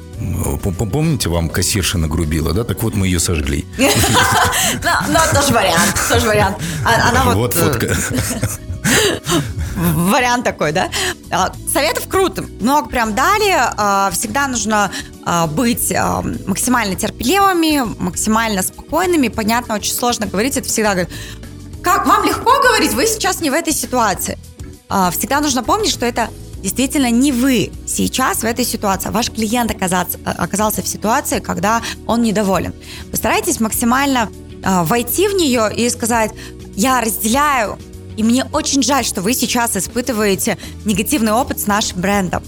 помните, 0.91 1.29
вам 1.29 1.49
кассирша 1.49 1.99
нагрубила, 1.99 2.53
да? 2.53 2.65
Так 2.65 2.83
вот 2.83 2.95
мы 2.95 3.07
ее 3.07 3.21
сожгли. 3.21 3.65
Ну, 5.09 5.19
тоже 5.33 5.53
вариант, 5.53 5.95
тоже 6.09 6.27
вариант. 6.27 6.57
А, 6.85 7.11
она 7.11 7.35
вот... 7.35 7.55
Э, 7.57 7.61
фотка. 7.61 7.97
Вариант 9.77 10.45
такой, 10.45 10.73
да? 10.73 10.91
А, 11.31 11.53
советов 11.73 12.09
круто. 12.09 12.45
Много 12.61 12.89
прям 12.89 13.15
дали. 13.15 13.53
А, 13.57 14.11
всегда 14.13 14.47
нужно 14.49 14.91
быть 15.51 15.93
максимально 16.47 16.97
терпеливыми, 16.97 17.83
максимально 17.99 18.63
спокойными. 18.63 19.29
Понятно, 19.29 19.75
очень 19.75 19.95
сложно 19.95 20.27
говорить. 20.27 20.57
Это 20.57 20.69
всегда 20.69 20.91
говорит, 20.93 21.11
как 21.83 22.07
вам 22.07 22.25
легко 22.25 22.61
говорить, 22.63 22.93
вы 22.93 23.07
сейчас 23.07 23.41
не 23.41 23.51
в 23.51 23.55
этой 23.55 23.73
ситуации. 23.73 24.39
Всегда 25.13 25.41
нужно 25.41 25.63
помнить, 25.63 25.91
что 25.91 26.05
это 26.07 26.29
действительно 26.65 27.11
не 27.11 27.31
вы 27.31 27.71
сейчас 27.87 28.39
в 28.39 28.45
этой 28.45 28.65
ситуации, 28.65 29.11
ваш 29.11 29.31
клиент 29.31 29.71
оказался, 29.71 30.19
оказался 30.25 30.81
в 30.81 30.89
ситуации, 30.89 31.41
когда 31.41 31.83
он 32.07 32.23
недоволен. 32.23 32.73
Постарайтесь 33.11 33.61
максимально 33.61 34.31
войти 34.63 35.29
в 35.29 35.35
нее 35.35 35.71
и 35.77 35.91
сказать, 35.91 36.33
я 36.75 37.03
разделяю 37.03 37.79
и 38.17 38.23
мне 38.23 38.47
очень 38.53 38.83
жаль, 38.83 39.05
что 39.05 39.21
вы 39.21 39.35
сейчас 39.35 39.77
испытываете 39.77 40.57
негативный 40.85 41.33
опыт 41.33 41.61
с 41.61 41.67
нашим 41.67 42.01
брендом. 42.01 42.43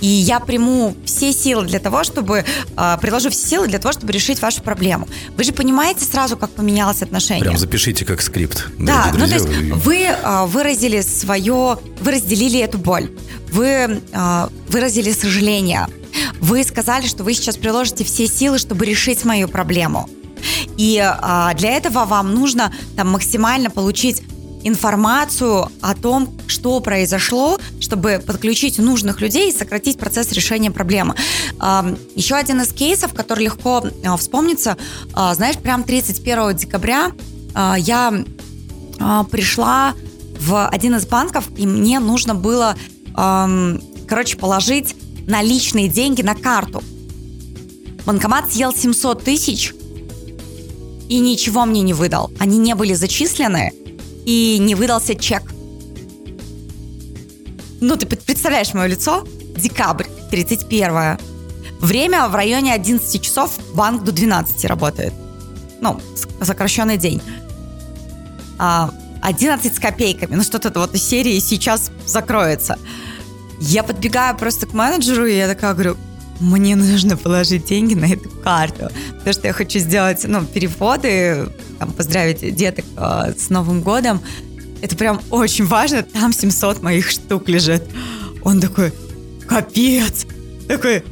И 0.00 0.06
я 0.06 0.40
приму 0.40 0.94
все 1.04 1.32
силы 1.32 1.66
для 1.66 1.78
того, 1.78 2.04
чтобы 2.04 2.44
э, 2.76 2.98
приложу 3.00 3.30
все 3.30 3.48
силы 3.48 3.68
для 3.68 3.78
того, 3.78 3.92
чтобы 3.92 4.12
решить 4.12 4.40
вашу 4.40 4.62
проблему. 4.62 5.08
Вы 5.36 5.44
же 5.44 5.52
понимаете 5.52 6.04
сразу, 6.04 6.36
как 6.36 6.50
поменялось 6.50 7.02
отношение. 7.02 7.44
Прям 7.44 7.58
запишите 7.58 8.04
как 8.04 8.22
скрипт. 8.22 8.68
Да, 8.78 9.12
ну 9.14 9.26
то 9.26 9.34
есть 9.34 9.48
вы 9.48 10.02
э, 10.02 10.46
выразили 10.46 11.00
свое, 11.00 11.78
вы 12.00 12.10
разделили 12.10 12.60
эту 12.60 12.78
боль, 12.78 13.10
вы 13.52 13.66
э, 13.66 14.48
выразили 14.68 15.12
сожаление, 15.12 15.86
вы 16.40 16.62
сказали, 16.64 17.06
что 17.06 17.24
вы 17.24 17.34
сейчас 17.34 17.56
приложите 17.56 18.04
все 18.04 18.26
силы, 18.26 18.58
чтобы 18.58 18.86
решить 18.86 19.24
мою 19.24 19.48
проблему. 19.48 20.08
И 20.76 20.98
э, 20.98 21.54
для 21.56 21.70
этого 21.70 22.04
вам 22.04 22.34
нужно 22.34 22.72
там 22.96 23.10
максимально 23.10 23.70
получить 23.70 24.22
информацию 24.68 25.70
о 25.80 25.94
том, 25.94 26.36
что 26.46 26.80
произошло, 26.80 27.58
чтобы 27.80 28.22
подключить 28.24 28.78
нужных 28.78 29.20
людей 29.20 29.50
и 29.50 29.56
сократить 29.56 29.98
процесс 29.98 30.32
решения 30.32 30.70
проблемы. 30.70 31.14
Еще 32.14 32.34
один 32.34 32.60
из 32.60 32.72
кейсов, 32.72 33.14
который 33.14 33.44
легко 33.44 33.84
а, 34.04 34.16
вспомнится, 34.16 34.76
а, 35.14 35.34
знаешь, 35.34 35.58
прям 35.58 35.84
31 35.84 36.56
декабря 36.56 37.12
а, 37.54 37.76
я 37.78 38.24
пришла 39.30 39.94
в 40.40 40.68
один 40.68 40.96
из 40.96 41.06
банков, 41.06 41.44
и 41.56 41.66
мне 41.66 42.00
нужно 42.00 42.34
было, 42.34 42.76
короче, 43.14 44.36
положить 44.36 44.96
наличные 45.26 45.88
деньги 45.88 46.22
на 46.22 46.34
карту. 46.34 46.82
Банкомат 48.04 48.52
съел 48.52 48.72
700 48.72 49.22
тысяч 49.22 49.72
и 51.08 51.18
ничего 51.18 51.64
мне 51.64 51.82
не 51.82 51.94
выдал. 51.94 52.30
Они 52.38 52.58
не 52.58 52.74
были 52.74 52.94
зачислены, 52.94 53.72
и 54.28 54.58
не 54.58 54.74
выдался 54.74 55.14
чек. 55.14 55.42
Ну, 57.80 57.96
ты 57.96 58.04
представляешь 58.04 58.74
мое 58.74 58.88
лицо? 58.88 59.26
Декабрь, 59.56 60.04
31 60.30 61.18
Время 61.80 62.28
в 62.28 62.34
районе 62.34 62.74
11 62.74 63.22
часов, 63.22 63.58
банк 63.72 64.04
до 64.04 64.12
12 64.12 64.66
работает. 64.66 65.14
Ну, 65.80 65.98
сокращенный 66.42 66.98
день. 66.98 67.22
А, 68.58 68.90
11 69.22 69.74
с 69.74 69.78
копейками. 69.78 70.34
Ну, 70.34 70.42
что-то 70.42 70.78
вот 70.78 70.94
из 70.94 71.08
серии 71.08 71.38
сейчас 71.38 71.90
закроется. 72.04 72.78
Я 73.60 73.82
подбегаю 73.82 74.36
просто 74.36 74.66
к 74.66 74.74
менеджеру, 74.74 75.24
и 75.24 75.38
я 75.38 75.48
такая 75.48 75.72
говорю, 75.72 75.96
мне 76.40 76.76
нужно 76.76 77.16
положить 77.16 77.64
деньги 77.66 77.94
на 77.94 78.06
эту 78.06 78.28
карту, 78.28 78.90
потому 79.18 79.32
что 79.32 79.46
я 79.46 79.52
хочу 79.52 79.78
сделать, 79.78 80.24
ну, 80.26 80.44
переводы, 80.44 81.48
там, 81.78 81.92
поздравить 81.92 82.54
деток 82.54 82.84
э, 82.96 83.34
с 83.38 83.50
Новым 83.50 83.82
годом. 83.82 84.20
Это 84.80 84.96
прям 84.96 85.20
очень 85.30 85.66
важно, 85.66 86.02
там 86.02 86.32
700 86.32 86.82
моих 86.82 87.10
штук 87.10 87.48
лежит. 87.48 87.82
Он 88.44 88.60
такой, 88.60 88.92
капец, 89.48 90.26
такой, 90.68 91.04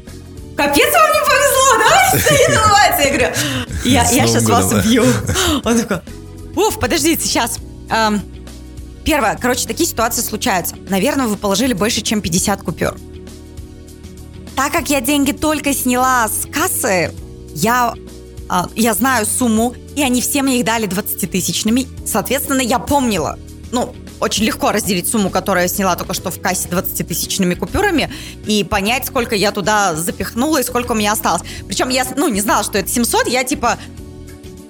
капец, 0.57 0.93
вам 0.93 1.13
не 1.13 1.21
повезло, 1.27 1.79
давайте 1.79 2.19
стоит 2.19 2.49
улыбается. 2.49 3.03
Я 3.03 3.09
говорю, 3.11 3.35
я, 3.85 4.11
я 4.11 4.27
сейчас 4.27 4.45
вас 4.45 4.73
убью. 4.73 5.05
Он 5.65 5.81
такой, 5.81 5.99
уф, 6.55 6.79
подождите, 6.79 7.23
сейчас. 7.23 7.59
Эм, 7.91 8.21
первое, 9.05 9.37
короче, 9.41 9.67
такие 9.67 9.89
ситуации 9.89 10.23
случаются. 10.23 10.77
Наверное, 10.89 11.27
вы 11.27 11.37
положили 11.37 11.73
больше, 11.73 12.03
чем 12.03 12.21
50 12.21 12.63
купюр. 12.63 12.97
Так 14.57 14.73
как 14.73 14.89
я 14.89 15.03
деньги 15.03 15.33
только 15.33 15.75
сняла 15.75 16.27
с 16.29 16.47
кассы, 16.51 17.13
я, 17.55 17.93
э, 18.51 18.63
я 18.75 18.95
знаю 18.95 19.27
сумму, 19.27 19.75
и 19.95 20.03
они 20.03 20.23
все 20.23 20.43
мне 20.43 20.61
их 20.61 20.65
дали 20.65 20.89
20-тысячными. 20.89 21.87
Соответственно, 22.07 22.63
я 22.63 22.79
помнила, 22.79 23.39
ну, 23.71 23.95
очень 24.19 24.45
легко 24.45 24.73
разделить 24.73 25.09
сумму, 25.09 25.29
которую 25.29 25.65
я 25.65 25.69
сняла 25.69 25.95
только 25.95 26.15
что 26.15 26.31
в 26.31 26.41
кассе 26.41 26.69
20-тысячными 26.69 27.55
купюрами 27.55 28.11
и 28.47 28.65
понять, 28.65 29.05
сколько 29.05 29.35
я 29.35 29.53
туда 29.53 29.95
запихнула 29.95 30.63
и 30.63 30.65
сколько 30.65 30.93
у 30.93 30.95
меня 30.95 31.13
осталось. 31.13 31.43
Причем 31.69 31.91
я, 31.91 32.07
ну, 32.17 32.29
не 32.29 32.41
знала, 32.41 32.65
что 32.65 32.79
это 32.79 32.89
700, 32.89 33.29
я 33.29 33.45
типа 33.45 33.79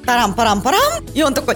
тарам-парам-парам, 0.05 1.07
и 1.15 1.23
он 1.23 1.33
такой 1.33 1.55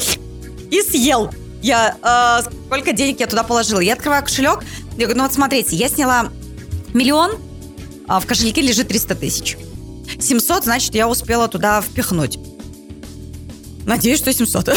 и 0.70 0.82
съел. 0.82 1.30
Я, 1.62 1.96
э, 2.00 2.48
сколько 2.66 2.92
денег 2.92 3.18
я 3.18 3.26
туда 3.26 3.42
положила. 3.42 3.80
Я 3.80 3.94
открываю 3.94 4.22
кошелек, 4.22 4.60
я 4.96 5.06
говорю, 5.06 5.16
ну 5.16 5.24
вот 5.24 5.32
смотрите, 5.32 5.74
я 5.74 5.88
сняла 5.88 6.28
миллион, 6.94 7.32
а 8.10 8.18
в 8.18 8.26
кошельке 8.26 8.60
лежит 8.60 8.88
300 8.88 9.14
тысяч. 9.14 9.56
700, 10.18 10.64
значит, 10.64 10.96
я 10.96 11.08
успела 11.08 11.46
туда 11.46 11.80
впихнуть. 11.80 12.40
Надеюсь, 13.86 14.18
что 14.18 14.32
700. 14.32 14.76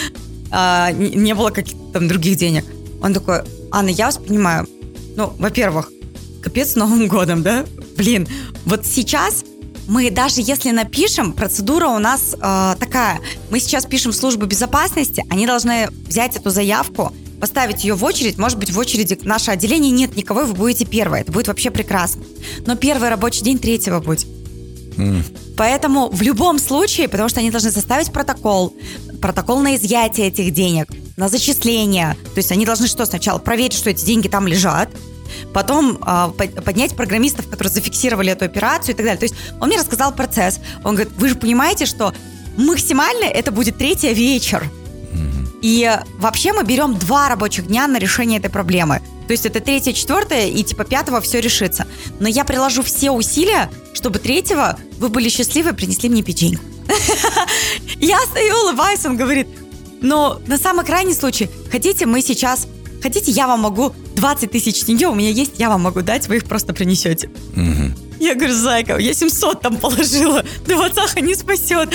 а, 0.50 0.90
не, 0.90 1.10
не 1.10 1.32
было 1.36 1.50
каких-то 1.50 1.80
там 1.92 2.08
других 2.08 2.36
денег. 2.36 2.64
Он 3.00 3.14
такой, 3.14 3.42
Анна, 3.70 3.90
я 3.90 4.06
вас 4.06 4.18
понимаю. 4.18 4.66
Ну, 5.14 5.32
во-первых, 5.38 5.92
капец 6.42 6.72
с 6.72 6.74
Новым 6.74 7.06
годом, 7.06 7.44
да? 7.44 7.64
Блин, 7.96 8.26
вот 8.64 8.84
сейчас 8.84 9.44
мы 9.86 10.10
даже 10.10 10.40
если 10.40 10.72
напишем, 10.72 11.34
процедура 11.34 11.86
у 11.86 12.00
нас 12.00 12.34
э, 12.34 12.74
такая. 12.80 13.20
Мы 13.50 13.60
сейчас 13.60 13.86
пишем 13.86 14.10
в 14.10 14.16
службу 14.16 14.46
безопасности, 14.46 15.24
они 15.30 15.46
должны 15.46 15.88
взять 16.08 16.34
эту 16.34 16.50
заявку, 16.50 17.12
поставить 17.42 17.82
ее 17.82 17.94
в 17.94 18.04
очередь. 18.04 18.38
Может 18.38 18.56
быть, 18.56 18.70
в 18.70 18.78
очереди 18.78 19.18
наше 19.24 19.50
отделение 19.50 19.90
нет 19.90 20.14
никого, 20.14 20.42
и 20.42 20.44
вы 20.44 20.52
будете 20.52 20.84
первое. 20.84 21.22
Это 21.22 21.32
будет 21.32 21.48
вообще 21.48 21.72
прекрасно. 21.72 22.22
Но 22.66 22.76
первый 22.76 23.08
рабочий 23.08 23.42
день 23.42 23.58
третьего 23.58 23.98
будет. 23.98 24.24
Mm. 24.96 25.24
Поэтому 25.56 26.08
в 26.08 26.22
любом 26.22 26.60
случае, 26.60 27.08
потому 27.08 27.28
что 27.28 27.40
они 27.40 27.50
должны 27.50 27.72
составить 27.72 28.12
протокол, 28.12 28.76
протокол 29.20 29.58
на 29.58 29.74
изъятие 29.74 30.28
этих 30.28 30.52
денег, 30.52 30.86
на 31.16 31.28
зачисление. 31.28 32.16
То 32.26 32.38
есть 32.38 32.52
они 32.52 32.64
должны 32.64 32.86
что 32.86 33.04
сначала 33.06 33.40
проверить, 33.40 33.72
что 33.72 33.90
эти 33.90 34.04
деньги 34.04 34.28
там 34.28 34.46
лежат, 34.46 34.90
потом 35.52 35.98
э, 36.00 36.28
поднять 36.64 36.94
программистов, 36.94 37.48
которые 37.48 37.72
зафиксировали 37.72 38.30
эту 38.30 38.44
операцию 38.44 38.94
и 38.94 38.96
так 38.96 39.04
далее. 39.04 39.18
То 39.18 39.24
есть 39.24 39.34
он 39.60 39.66
мне 39.66 39.78
рассказал 39.78 40.14
процесс. 40.14 40.60
Он 40.84 40.94
говорит, 40.94 41.12
вы 41.18 41.28
же 41.28 41.34
понимаете, 41.34 41.86
что 41.86 42.14
максимально 42.56 43.24
это 43.24 43.50
будет 43.50 43.78
третий 43.78 44.14
вечер. 44.14 44.70
И 45.62 45.98
вообще 46.18 46.52
мы 46.52 46.64
берем 46.64 46.98
два 46.98 47.28
рабочих 47.28 47.68
дня 47.68 47.86
на 47.86 47.98
решение 47.98 48.38
этой 48.38 48.50
проблемы. 48.50 49.00
То 49.26 49.32
есть 49.32 49.46
это 49.46 49.60
третье, 49.60 49.92
четвертое, 49.92 50.48
и 50.48 50.62
типа 50.62 50.84
пятого 50.84 51.20
все 51.20 51.40
решится. 51.40 51.86
Но 52.20 52.28
я 52.28 52.44
приложу 52.44 52.82
все 52.82 53.12
усилия, 53.12 53.70
чтобы 53.94 54.18
третьего 54.18 54.76
вы 54.98 55.08
были 55.08 55.28
счастливы 55.28 55.70
и 55.70 55.72
принесли 55.72 56.08
мне 56.08 56.22
печеньку. 56.22 56.62
Я 58.00 58.18
стою, 58.20 58.54
улыбаюсь, 58.64 59.06
он 59.06 59.16
говорит, 59.16 59.46
но 60.00 60.40
на 60.48 60.58
самый 60.58 60.84
крайний 60.84 61.14
случай, 61.14 61.48
хотите, 61.70 62.06
мы 62.06 62.20
сейчас, 62.22 62.66
хотите, 63.00 63.30
я 63.30 63.46
вам 63.46 63.60
могу 63.60 63.94
20 64.16 64.50
тысяч 64.50 64.82
тенге, 64.84 65.06
у 65.06 65.14
меня 65.14 65.30
есть, 65.30 65.52
я 65.58 65.68
вам 65.68 65.82
могу 65.82 66.02
дать, 66.02 66.26
вы 66.26 66.38
их 66.38 66.44
просто 66.44 66.74
принесете. 66.74 67.30
Я 68.18 68.34
говорю, 68.34 68.54
зайка, 68.54 68.98
я 68.98 69.14
700 69.14 69.60
там 69.60 69.76
положила, 69.76 70.44
двадцаха 70.66 71.20
не 71.20 71.34
спасет. 71.34 71.90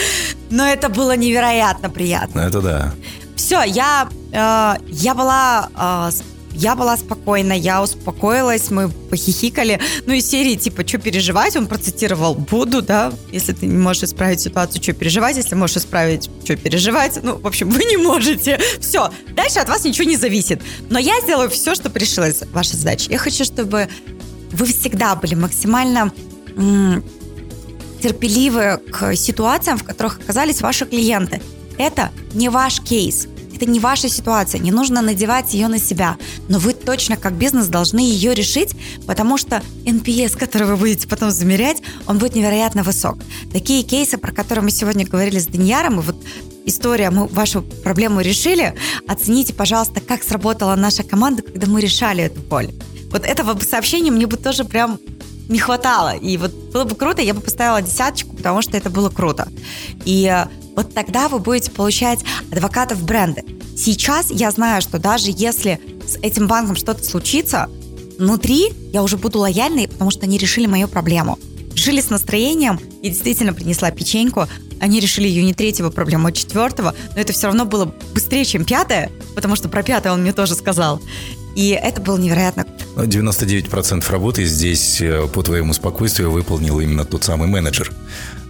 Но 0.50 0.66
это 0.66 0.90
было 0.90 1.16
невероятно 1.16 1.90
приятно. 1.90 2.42
Ну, 2.42 2.48
это 2.48 2.62
да. 2.62 2.94
Все, 3.38 3.64
я, 3.64 4.10
э, 4.34 4.84
я 4.90 5.14
была, 5.14 5.70
э, 5.76 6.12
Я 6.60 6.76
была 6.76 6.98
спокойна, 6.98 7.54
я 7.54 7.84
успокоилась, 7.84 8.72
мы 8.72 8.90
похихикали. 8.90 9.80
Ну, 10.08 10.14
и 10.14 10.22
серии, 10.22 10.56
типа, 10.56 10.88
что 10.88 10.98
переживать? 10.98 11.56
Он 11.56 11.68
процитировал 11.68 12.34
«буду», 12.34 12.82
да? 12.82 13.14
Если 13.32 13.54
ты 13.54 13.68
не 13.68 13.78
можешь 13.78 14.04
исправить 14.04 14.40
ситуацию, 14.40 14.82
что 14.82 14.94
переживать? 14.94 15.38
Если 15.38 15.54
можешь 15.54 15.78
исправить, 15.78 16.32
что 16.44 16.56
переживать? 16.56 17.20
Ну, 17.22 17.38
в 17.38 17.46
общем, 17.46 17.70
вы 17.70 17.84
не 17.84 17.98
можете. 17.98 18.60
Все, 18.80 19.12
дальше 19.36 19.60
от 19.60 19.70
вас 19.70 19.84
ничего 19.84 20.10
не 20.10 20.18
зависит. 20.18 20.60
Но 20.90 20.98
я 20.98 21.22
сделаю 21.22 21.52
все, 21.52 21.76
что 21.76 21.92
решилась 21.94 22.42
ваша 22.52 22.76
задача. 22.76 23.12
Я 23.12 23.20
хочу, 23.20 23.44
чтобы 23.44 23.88
вы 24.52 24.66
всегда 24.66 25.14
были 25.14 25.36
максимально 25.36 26.12
терпеливы 28.02 28.80
к 28.92 29.16
ситуациям, 29.16 29.78
в 29.78 29.84
которых 29.84 30.18
оказались 30.24 30.62
ваши 30.62 30.88
клиенты. 30.88 31.40
Это 31.78 32.12
не 32.34 32.50
ваш 32.50 32.82
кейс, 32.82 33.28
это 33.58 33.66
не 33.66 33.80
ваша 33.80 34.08
ситуация, 34.08 34.60
не 34.60 34.72
нужно 34.72 35.02
надевать 35.02 35.54
ее 35.54 35.68
на 35.68 35.80
себя. 35.80 36.18
Но 36.48 36.60
вы 36.60 36.74
точно 36.74 37.18
как 37.18 37.34
бизнес 37.34 37.68
должны 37.68 38.00
ее 38.00 38.36
решить, 38.36 38.76
потому 39.08 39.38
что 39.38 39.64
NPS, 39.84 40.38
который 40.38 40.68
вы 40.68 40.78
будете 40.78 41.08
потом 41.08 41.32
замерять, 41.32 41.82
он 42.06 42.20
будет 42.20 42.36
невероятно 42.36 42.84
высок. 42.84 43.18
Такие 43.52 43.82
кейсы, 43.84 44.18
про 44.18 44.32
которые 44.32 44.64
мы 44.64 44.72
сегодня 44.72 45.08
говорили 45.08 45.40
с 45.40 45.48
Даньяром, 45.48 46.00
и 46.00 46.04
вот 46.04 46.16
история, 46.66 47.10
мы 47.10 47.26
вашу 47.28 47.64
проблему 47.84 48.22
решили, 48.22 48.76
оцените, 49.08 49.54
пожалуйста, 49.54 50.02
как 50.02 50.24
сработала 50.24 50.76
наша 50.76 51.04
команда, 51.04 51.42
когда 51.42 51.66
мы 51.66 51.82
решали 51.82 52.24
эту 52.24 52.42
боль. 52.42 52.70
Вот 53.10 53.26
этого 53.26 53.58
сообщения 53.60 54.12
мне 54.12 54.28
бы 54.28 54.38
тоже 54.38 54.66
прям 54.66 55.00
не 55.50 55.60
хватало. 55.60 56.16
И 56.16 56.38
вот 56.38 56.54
было 56.54 56.84
бы 56.84 56.96
круто, 56.96 57.22
я 57.22 57.34
бы 57.34 57.42
поставила 57.42 57.82
десяточку, 57.82 58.36
потому 58.36 58.62
что 58.62 58.78
это 58.78 58.90
было 58.90 59.10
круто. 59.10 59.48
И 60.06 60.30
э, 60.32 60.48
вот 60.78 60.94
тогда 60.94 61.28
вы 61.28 61.40
будете 61.40 61.72
получать 61.72 62.20
адвокатов 62.52 63.04
бренда. 63.04 63.42
Сейчас 63.76 64.28
я 64.30 64.52
знаю, 64.52 64.82
что 64.82 65.00
даже 65.00 65.32
если 65.36 65.82
с 66.08 66.16
этим 66.22 66.48
банком 66.48 66.76
что-то 66.76 67.04
случится, 67.04 67.68
внутри 68.20 68.72
я 68.94 69.02
уже 69.02 69.18
буду 69.18 69.40
лояльной, 69.40 69.88
потому 69.88 70.12
что 70.12 70.26
они 70.26 70.38
решили 70.38 70.68
мою 70.68 70.88
проблему. 70.88 71.40
Решили 71.74 72.00
с 72.00 72.12
настроением, 72.12 72.80
я 73.02 73.10
действительно 73.10 73.54
принесла 73.54 73.90
печеньку, 73.92 74.48
они 74.80 75.00
решили 75.00 75.28
ее 75.28 75.44
не 75.44 75.56
третьего 75.56 75.90
проблему, 75.90 76.28
а 76.28 76.32
четвертого, 76.32 76.94
но 77.16 77.22
это 77.22 77.34
все 77.34 77.48
равно 77.48 77.66
было 77.66 77.92
быстрее, 78.14 78.46
чем 78.46 78.64
пятое, 78.64 79.12
потому 79.36 79.56
что 79.56 79.70
про 79.70 79.82
пятое 79.82 80.14
он 80.14 80.22
мне 80.22 80.34
тоже 80.34 80.54
сказал. 80.54 81.02
И 81.56 81.70
это 81.70 82.02
было 82.02 82.18
невероятно 82.18 82.68
99% 83.06 84.12
работы 84.12 84.46
здесь 84.46 85.02
э, 85.02 85.28
по 85.28 85.44
твоему 85.44 85.74
спокойствию 85.74 86.32
выполнил 86.32 86.80
именно 86.80 87.06
тот 87.06 87.24
самый 87.24 87.48
менеджер. 87.48 87.92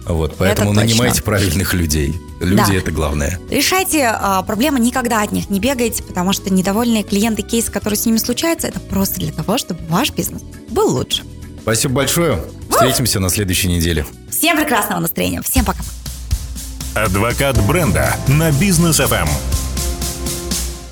Вот, 0.08 0.36
поэтому 0.38 0.72
это 0.72 0.80
нанимайте 0.80 1.22
правильных 1.22 1.74
людей. 1.74 2.14
Люди 2.40 2.72
да. 2.72 2.74
это 2.74 2.90
главное. 2.90 3.38
Решайте 3.50 4.06
а, 4.06 4.42
проблемы 4.42 4.80
никогда 4.80 5.22
от 5.22 5.32
них 5.32 5.50
не 5.50 5.60
бегайте, 5.60 6.02
потому 6.02 6.32
что 6.32 6.52
недовольные 6.52 7.02
клиенты, 7.02 7.42
кейсы, 7.42 7.70
которые 7.70 7.98
с 7.98 8.06
ними 8.06 8.16
случаются, 8.16 8.68
это 8.68 8.80
просто 8.80 9.16
для 9.16 9.32
того, 9.32 9.58
чтобы 9.58 9.80
ваш 9.88 10.12
бизнес 10.12 10.42
был 10.70 10.88
лучше. 10.94 11.24
Спасибо 11.62 11.94
большое. 11.94 12.42
Встретимся 12.70 13.20
на 13.20 13.28
следующей 13.28 13.68
неделе. 13.68 14.06
Всем 14.30 14.56
прекрасного 14.56 15.00
настроения. 15.00 15.42
Всем 15.42 15.64
пока. 15.64 15.80
Адвокат 16.94 17.60
бренда 17.66 18.16
на 18.28 18.50
бизнес 18.52 19.00
FM. 19.00 19.28